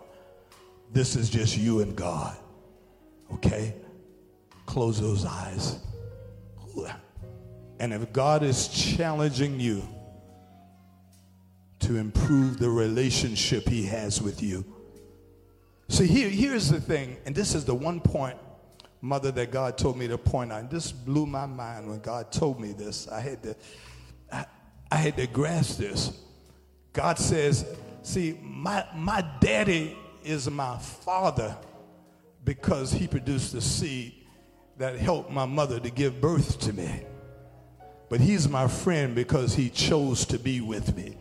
This 0.91 1.15
is 1.15 1.29
just 1.29 1.57
you 1.57 1.79
and 1.79 1.95
God. 1.95 2.35
Okay? 3.35 3.73
Close 4.65 4.99
those 4.99 5.25
eyes. 5.25 5.79
And 7.79 7.93
if 7.93 8.11
God 8.11 8.43
is 8.43 8.67
challenging 8.67 9.61
you 9.61 9.87
to 11.79 11.95
improve 11.95 12.59
the 12.59 12.69
relationship 12.69 13.69
he 13.69 13.83
has 13.83 14.21
with 14.21 14.43
you. 14.43 14.65
See, 15.87 16.05
here, 16.05 16.27
here's 16.27 16.69
the 16.69 16.81
thing, 16.81 17.15
and 17.25 17.33
this 17.33 17.55
is 17.55 17.63
the 17.63 17.75
one 17.75 18.01
point, 18.01 18.35
mother, 18.99 19.31
that 19.31 19.51
God 19.51 19.77
told 19.77 19.95
me 19.97 20.07
to 20.09 20.17
point 20.17 20.51
out. 20.51 20.69
This 20.69 20.91
blew 20.91 21.25
my 21.25 21.45
mind 21.45 21.87
when 21.87 21.99
God 22.01 22.29
told 22.29 22.59
me 22.59 22.73
this. 22.73 23.07
I 23.07 23.21
had 23.21 23.41
to, 23.43 23.55
I, 24.91 24.95
had 24.95 25.17
to 25.17 25.27
grasp 25.27 25.77
this. 25.77 26.17
God 26.93 27.17
says, 27.17 27.65
see, 28.01 28.37
my, 28.41 28.85
my 28.95 29.25
daddy 29.39 29.97
is 30.23 30.49
my 30.49 30.77
father 30.77 31.55
because 32.43 32.91
he 32.91 33.07
produced 33.07 33.53
the 33.53 33.61
seed 33.61 34.13
that 34.77 34.97
helped 34.97 35.31
my 35.31 35.45
mother 35.45 35.79
to 35.79 35.89
give 35.89 36.21
birth 36.21 36.59
to 36.61 36.73
me. 36.73 37.03
But 38.09 38.21
he's 38.21 38.47
my 38.47 38.67
friend 38.67 39.13
because 39.15 39.53
he 39.55 39.69
chose 39.69 40.25
to 40.27 40.39
be 40.39 40.61
with 40.61 40.95
me. 40.95 41.17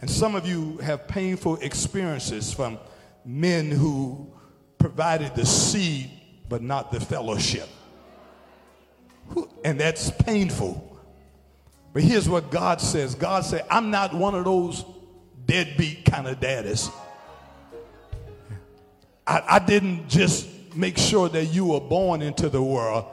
And 0.00 0.10
some 0.10 0.34
of 0.34 0.46
you 0.46 0.78
have 0.78 1.08
painful 1.08 1.56
experiences 1.56 2.52
from 2.52 2.78
men 3.24 3.70
who 3.70 4.32
provided 4.78 5.34
the 5.34 5.46
seed 5.46 6.10
but 6.48 6.62
not 6.62 6.92
the 6.92 7.00
fellowship. 7.00 7.68
And 9.64 9.80
that's 9.80 10.10
painful. 10.10 10.93
But 11.94 12.02
here's 12.02 12.28
what 12.28 12.50
God 12.50 12.82
says 12.82 13.14
God 13.14 13.46
said, 13.46 13.64
I'm 13.70 13.90
not 13.90 14.12
one 14.12 14.34
of 14.34 14.44
those 14.44 14.84
deadbeat 15.46 16.04
kind 16.04 16.26
of 16.26 16.40
daddies. 16.40 16.90
I, 19.26 19.42
I 19.48 19.58
didn't 19.60 20.08
just 20.08 20.48
make 20.74 20.98
sure 20.98 21.28
that 21.30 21.46
you 21.46 21.66
were 21.66 21.80
born 21.80 22.20
into 22.20 22.50
the 22.50 22.62
world. 22.62 23.06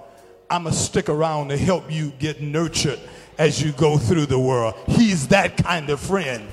I'm 0.49 0.63
going 0.63 0.73
to 0.73 0.79
stick 0.79 1.07
around 1.07 1.49
to 1.49 1.57
help 1.57 1.89
you 1.89 2.11
get 2.19 2.41
nurtured 2.41 2.99
as 3.38 3.61
you 3.61 3.71
go 3.71 3.97
through 3.97 4.25
the 4.25 4.39
world. 4.39 4.73
He's 4.88 5.29
that 5.29 5.57
kind 5.57 5.89
of 5.89 5.99
friend. 5.99 6.51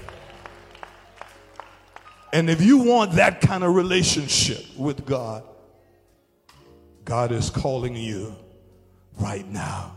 And 2.32 2.50
if 2.50 2.60
you 2.60 2.78
want 2.78 3.12
that 3.12 3.40
kind 3.40 3.64
of 3.64 3.74
relationship 3.74 4.64
with 4.76 5.06
God, 5.06 5.42
God 7.04 7.32
is 7.32 7.48
calling 7.48 7.96
you 7.96 8.36
right 9.18 9.48
now. 9.48 9.96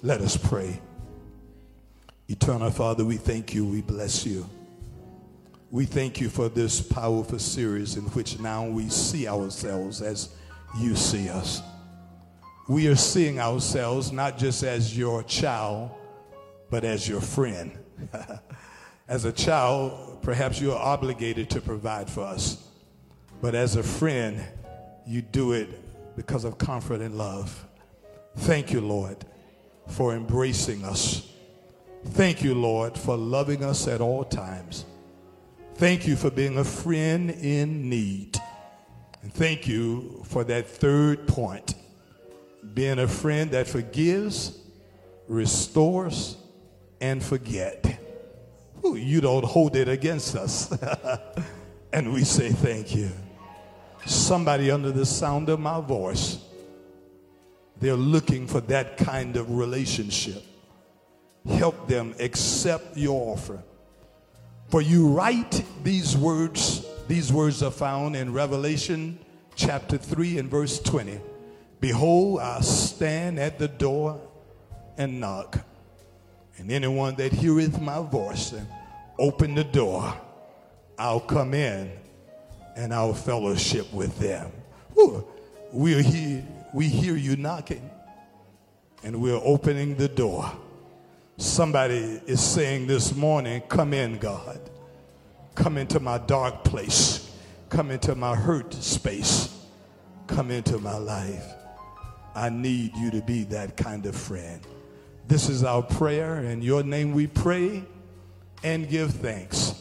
Let 0.00 0.20
us 0.20 0.36
pray. 0.36 0.80
Eternal 2.30 2.70
Father, 2.70 3.04
we 3.04 3.16
thank 3.16 3.52
you, 3.54 3.66
we 3.66 3.82
bless 3.82 4.24
you. 4.24 4.48
We 5.72 5.84
thank 5.84 6.20
you 6.20 6.28
for 6.28 6.48
this 6.48 6.80
powerful 6.80 7.40
series 7.40 7.96
in 7.96 8.04
which 8.04 8.38
now 8.38 8.68
we 8.68 8.88
see 8.88 9.26
ourselves 9.26 10.00
as 10.00 10.32
you 10.78 10.94
see 10.94 11.28
us. 11.28 11.60
We 12.68 12.86
are 12.86 12.94
seeing 12.94 13.40
ourselves 13.40 14.12
not 14.12 14.38
just 14.38 14.62
as 14.62 14.96
your 14.96 15.24
child, 15.24 15.90
but 16.70 16.84
as 16.84 17.08
your 17.08 17.20
friend. 17.20 17.76
as 19.08 19.24
a 19.24 19.32
child, 19.32 20.22
perhaps 20.22 20.60
you 20.60 20.70
are 20.70 20.80
obligated 20.80 21.50
to 21.50 21.60
provide 21.60 22.08
for 22.08 22.22
us. 22.22 22.64
But 23.42 23.56
as 23.56 23.74
a 23.74 23.82
friend, 23.82 24.40
you 25.04 25.20
do 25.20 25.50
it 25.50 26.14
because 26.14 26.44
of 26.44 26.58
comfort 26.58 27.00
and 27.00 27.18
love. 27.18 27.66
Thank 28.36 28.72
you, 28.72 28.80
Lord, 28.80 29.16
for 29.88 30.14
embracing 30.14 30.84
us. 30.84 31.26
Thank 32.04 32.42
you, 32.42 32.54
Lord, 32.54 32.96
for 32.96 33.16
loving 33.16 33.62
us 33.62 33.86
at 33.86 34.00
all 34.00 34.24
times. 34.24 34.84
Thank 35.74 36.06
you 36.06 36.16
for 36.16 36.30
being 36.30 36.58
a 36.58 36.64
friend 36.64 37.30
in 37.30 37.88
need. 37.88 38.38
And 39.22 39.32
thank 39.32 39.68
you 39.68 40.22
for 40.26 40.44
that 40.44 40.66
third 40.66 41.26
point 41.26 41.74
being 42.74 42.98
a 42.98 43.08
friend 43.08 43.50
that 43.50 43.66
forgives, 43.66 44.58
restores, 45.28 46.36
and 47.00 47.22
forget. 47.22 47.98
Ooh, 48.84 48.96
you 48.96 49.20
don't 49.20 49.44
hold 49.44 49.76
it 49.76 49.88
against 49.88 50.36
us. 50.36 50.70
and 51.92 52.12
we 52.12 52.24
say 52.24 52.50
thank 52.50 52.94
you. 52.94 53.10
Somebody 54.06 54.70
under 54.70 54.90
the 54.90 55.06
sound 55.06 55.48
of 55.48 55.60
my 55.60 55.80
voice, 55.80 56.38
they're 57.78 57.94
looking 57.94 58.46
for 58.46 58.60
that 58.62 58.96
kind 58.96 59.36
of 59.36 59.50
relationship. 59.50 60.42
Help 61.48 61.88
them 61.88 62.14
accept 62.18 62.96
your 62.96 63.32
offer. 63.32 63.62
For 64.68 64.82
you 64.82 65.08
write 65.08 65.64
these 65.82 66.16
words, 66.16 66.86
these 67.08 67.32
words 67.32 67.62
are 67.62 67.70
found 67.70 68.14
in 68.14 68.32
Revelation 68.32 69.18
chapter 69.56 69.98
3 69.98 70.38
and 70.38 70.50
verse 70.50 70.78
20. 70.80 71.20
Behold, 71.80 72.40
I 72.40 72.60
stand 72.60 73.38
at 73.38 73.58
the 73.58 73.68
door 73.68 74.20
and 74.96 75.18
knock. 75.18 75.58
And 76.58 76.70
anyone 76.70 77.14
that 77.16 77.32
heareth 77.32 77.80
my 77.80 78.02
voice 78.02 78.52
and 78.52 78.66
open 79.18 79.54
the 79.54 79.64
door, 79.64 80.14
I'll 80.98 81.20
come 81.20 81.54
in 81.54 81.90
and 82.76 82.92
I'll 82.92 83.14
fellowship 83.14 83.90
with 83.92 84.18
them. 84.18 84.52
we 85.72 86.02
hear, 86.02 86.44
we 86.74 86.86
hear 86.88 87.16
you 87.16 87.36
knocking 87.36 87.90
and 89.02 89.20
we're 89.20 89.40
opening 89.42 89.96
the 89.96 90.08
door. 90.08 90.52
Somebody 91.40 92.20
is 92.26 92.38
saying 92.38 92.86
this 92.86 93.16
morning, 93.16 93.62
Come 93.62 93.94
in, 93.94 94.18
God. 94.18 94.60
Come 95.54 95.78
into 95.78 95.98
my 95.98 96.18
dark 96.18 96.64
place. 96.64 97.34
Come 97.70 97.90
into 97.90 98.14
my 98.14 98.36
hurt 98.36 98.74
space. 98.74 99.48
Come 100.26 100.50
into 100.50 100.76
my 100.76 100.98
life. 100.98 101.46
I 102.34 102.50
need 102.50 102.94
you 102.94 103.10
to 103.12 103.22
be 103.22 103.44
that 103.44 103.78
kind 103.78 104.04
of 104.04 104.14
friend. 104.14 104.60
This 105.28 105.48
is 105.48 105.64
our 105.64 105.82
prayer. 105.82 106.40
In 106.40 106.60
your 106.60 106.82
name 106.82 107.14
we 107.14 107.26
pray 107.26 107.84
and 108.62 108.86
give 108.86 109.14
thanks. 109.14 109.74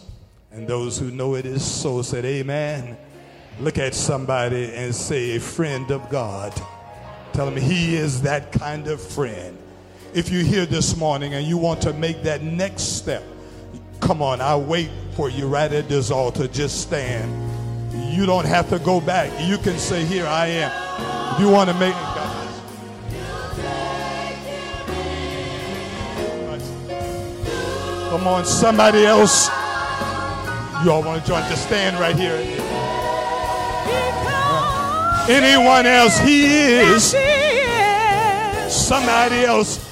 And 0.53 0.65
those 0.65 0.97
who 0.97 1.11
know 1.11 1.35
it 1.35 1.45
is 1.45 1.61
so 1.61 2.01
said, 2.01 2.23
Amen. 2.23 2.97
Look 3.59 3.77
at 3.77 3.93
somebody 3.93 4.73
and 4.73 4.95
say, 4.95 5.35
A 5.35 5.41
friend 5.41 5.91
of 5.91 6.09
God. 6.09 6.53
Tell 7.33 7.49
him 7.49 7.57
he 7.57 7.97
is 7.97 8.21
that 8.21 8.53
kind 8.53 8.87
of 8.87 9.01
friend. 9.01 9.57
If 10.13 10.31
you're 10.31 10.43
here 10.43 10.65
this 10.65 10.97
morning 10.97 11.35
and 11.35 11.45
you 11.45 11.57
want 11.57 11.81
to 11.83 11.93
make 11.93 12.23
that 12.23 12.41
next 12.41 12.97
step, 12.97 13.23
come 13.99 14.23
on, 14.23 14.41
I'll 14.41 14.63
wait 14.63 14.89
for 15.13 15.29
you 15.29 15.47
right 15.47 15.71
at 15.71 15.87
this 15.87 16.09
altar. 16.09 16.47
Just 16.47 16.81
stand. 16.81 17.31
You 18.11 18.25
don't 18.25 18.45
have 18.45 18.69
to 18.69 18.79
go 18.79 18.99
back. 18.99 19.31
You 19.47 19.57
can 19.59 19.77
say, 19.77 20.03
Here 20.05 20.25
I 20.25 20.47
am. 20.47 21.35
If 21.35 21.41
you 21.41 21.49
want 21.49 21.69
to 21.69 21.75
make 21.75 21.93
Come 28.09 28.27
on, 28.27 28.43
somebody 28.43 29.05
else. 29.05 29.47
You 30.83 30.91
all 30.91 31.03
want 31.03 31.21
to 31.21 31.27
join? 31.27 31.43
Just 31.43 31.67
stand 31.67 31.99
right 31.99 32.15
here. 32.15 32.35
Anyone 35.29 35.85
else? 35.85 36.17
He 36.17 36.45
is. 36.45 37.11
Somebody 38.73 39.43
else. 39.45 39.88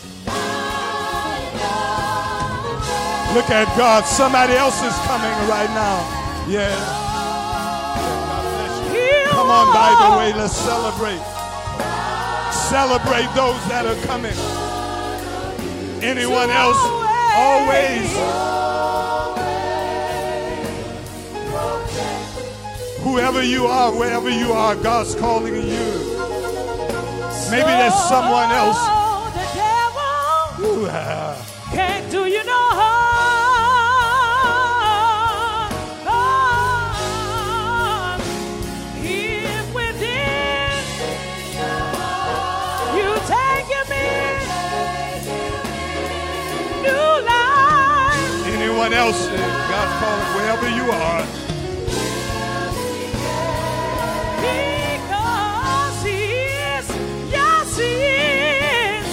Look 3.37 3.51
at 3.51 3.69
God. 3.77 4.03
Somebody 4.05 4.53
else 4.53 4.81
is 4.81 4.97
coming 5.05 5.29
right 5.47 5.69
now. 5.77 5.97
Yeah. 6.49 6.73
Come 9.29 9.49
on, 9.49 9.71
by 9.71 9.93
the 10.01 10.17
way, 10.17 10.33
let's 10.33 10.57
celebrate. 10.57 11.21
Celebrate 12.51 13.29
those 13.37 13.61
that 13.69 13.85
are 13.85 14.01
coming. 14.07 14.33
Anyone 16.01 16.49
else? 16.49 17.05
always. 17.37 18.09
Whoever 23.05 23.43
you 23.43 23.67
are, 23.67 23.91
wherever 23.95 24.29
you 24.29 24.51
are, 24.51 24.75
God's 24.75 25.13
calling 25.13 25.53
you. 25.53 25.61
Maybe 27.51 27.71
there's 27.79 27.93
someone 28.09 28.49
else. 28.49 28.81
Ooh, 30.59 30.87
ah. 30.89 31.69
can't 31.71 32.09
do 32.09 32.25
you 32.25 32.43
no 32.43 32.96
someone 48.87 49.05
else 49.05 49.27
God's 49.27 49.93
calling 49.99 50.29
wherever 50.35 50.69
you 50.69 50.91
are. 50.91 51.25
Because 54.39 56.03
He 56.03 56.23
is, 56.43 56.87
yes, 57.29 57.77
He 57.77 57.93
is. 58.93 59.07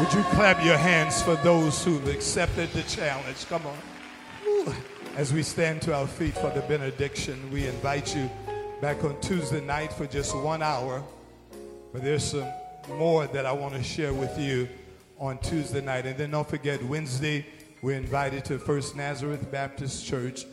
Would 0.00 0.12
you 0.12 0.22
clap 0.34 0.64
your 0.64 0.76
hands 0.76 1.22
for 1.22 1.36
those 1.36 1.84
who've 1.84 2.08
accepted 2.08 2.70
the 2.70 2.82
challenge? 2.82 3.46
Come 3.48 3.62
on. 3.66 3.78
As 5.16 5.32
we 5.32 5.42
stand 5.42 5.82
to 5.82 5.94
our 5.94 6.08
feet 6.08 6.34
for 6.34 6.50
the 6.50 6.62
benediction, 6.62 7.50
we 7.52 7.66
invite 7.68 8.16
you 8.16 8.28
back 8.80 9.04
on 9.04 9.20
Tuesday 9.20 9.60
night 9.60 9.92
for 9.92 10.06
just 10.06 10.34
one 10.36 10.62
hour. 10.62 11.04
But 11.92 12.02
there's 12.02 12.24
some 12.24 12.42
um, 12.42 12.52
more 12.88 13.26
that 13.28 13.46
I 13.46 13.52
want 13.52 13.74
to 13.74 13.82
share 13.82 14.12
with 14.12 14.38
you 14.38 14.68
on 15.18 15.38
Tuesday 15.38 15.80
night. 15.80 16.06
And 16.06 16.16
then 16.16 16.30
don't 16.30 16.48
forget, 16.48 16.82
Wednesday, 16.84 17.46
we're 17.80 17.96
invited 17.96 18.44
to 18.46 18.58
First 18.58 18.96
Nazareth 18.96 19.50
Baptist 19.50 20.06
Church 20.06 20.44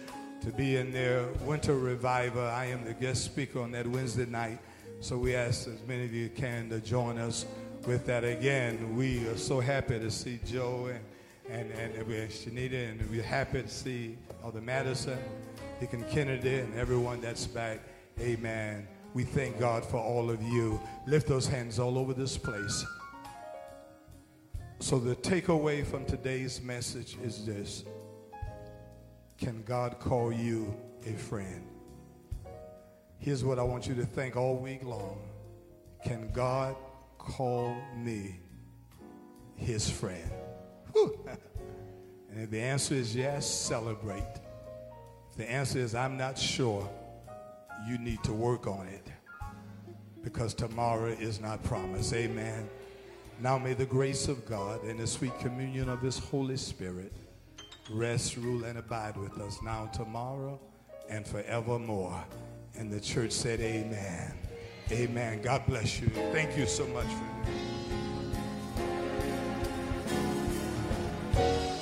to 0.42 0.52
be 0.52 0.78
in 0.78 0.92
their 0.92 1.28
winter 1.44 1.76
revival. 1.76 2.44
I 2.44 2.66
am 2.66 2.86
the 2.86 2.94
guest 2.94 3.26
speaker 3.26 3.62
on 3.62 3.72
that 3.72 3.88
Wednesday 3.88 4.26
night. 4.26 4.60
So 5.02 5.18
we 5.18 5.36
ask 5.36 5.68
as 5.68 5.82
many 5.88 6.06
of 6.06 6.14
you 6.14 6.30
can 6.30 6.70
to 6.70 6.80
join 6.80 7.18
us 7.18 7.46
with 7.86 8.06
that 8.08 8.24
again. 8.24 8.96
We 8.96 9.28
are 9.28 9.38
so 9.38 9.60
happy 9.60 10.00
to 10.00 10.12
see 10.12 10.40
Joe 10.46 10.90
and 10.94 11.00
and, 11.50 11.72
and 11.72 12.08
we're 12.08 12.28
Shanita, 12.28 12.92
and 12.92 13.10
we're 13.10 13.24
happy 13.24 13.64
to 13.64 13.68
see 13.68 14.18
Elder 14.44 14.62
Madison, 14.62 15.18
Deacon 15.80 16.06
Kennedy, 16.12 16.60
and 16.60 16.74
everyone 16.76 17.22
that's 17.22 17.48
back. 17.48 17.80
Amen. 18.20 18.88
We 19.14 19.24
thank 19.24 19.60
God 19.60 19.84
for 19.84 19.98
all 19.98 20.30
of 20.30 20.42
you. 20.44 20.80
Lift 21.08 21.28
those 21.28 21.48
hands 21.48 21.80
all 21.80 21.98
over 21.98 22.14
this 22.14 22.38
place. 22.38 22.86
So, 24.80 25.00
the 25.00 25.16
takeaway 25.16 25.86
from 25.86 26.06
today's 26.06 26.62
message 26.62 27.18
is 27.24 27.46
this 27.46 27.84
Can 29.38 29.64
God 29.64 30.00
call 30.00 30.32
you 30.32 30.76
a 31.06 31.14
friend? 31.14 31.66
Here's 33.18 33.44
what 33.44 33.60
I 33.60 33.64
want 33.64 33.88
you 33.88 33.96
to 33.96 34.06
think 34.06 34.38
all 34.38 34.56
week 34.56 34.84
long 34.84 35.20
Can 36.06 36.30
God 36.32 36.76
call 37.18 37.76
me 37.98 38.40
his 39.56 39.90
friend? 39.90 40.32
and 40.96 42.44
if 42.44 42.52
the 42.52 42.62
answer 42.62 42.94
is 42.94 43.16
yes, 43.16 43.50
celebrate. 43.50 44.24
If 45.32 45.38
the 45.38 45.50
answer 45.50 45.80
is 45.80 45.96
I'm 45.96 46.16
not 46.16 46.38
sure, 46.38 46.88
you 47.88 47.98
need 47.98 48.24
to 48.24 48.34
work 48.34 48.68
on 48.68 48.88
it 48.88 48.99
because 50.24 50.54
tomorrow 50.54 51.08
is 51.08 51.40
not 51.40 51.64
promised. 51.64 52.14
Amen. 52.14 52.70
Now 53.42 53.58
may 53.58 53.74
the 53.74 53.86
grace 53.86 54.28
of 54.28 54.46
God 54.46 54.84
and 54.84 55.00
the 55.00 55.08
sweet 55.08 55.38
communion 55.40 55.90
of 55.90 56.02
His 56.02 56.20
Holy 56.20 56.58
Spirit 56.58 57.14
rest, 57.90 58.38
rule, 58.38 58.66
and 58.66 58.78
abide 58.78 59.18
with 59.18 59.40
us 59.40 59.62
now, 59.64 59.88
tomorrow, 59.88 60.60
and 61.10 61.26
forevermore. 61.26 62.24
And 62.76 62.92
the 62.92 63.00
church 63.00 63.32
said, 63.32 63.60
Amen. 63.62 64.34
Amen. 64.92 65.42
God 65.42 65.66
bless 65.68 66.00
you. 66.00 66.08
Thank 66.32 66.58
you 66.58 66.66
so 66.66 66.86
much 66.88 67.06
for 67.06 67.26
this. 71.36 71.79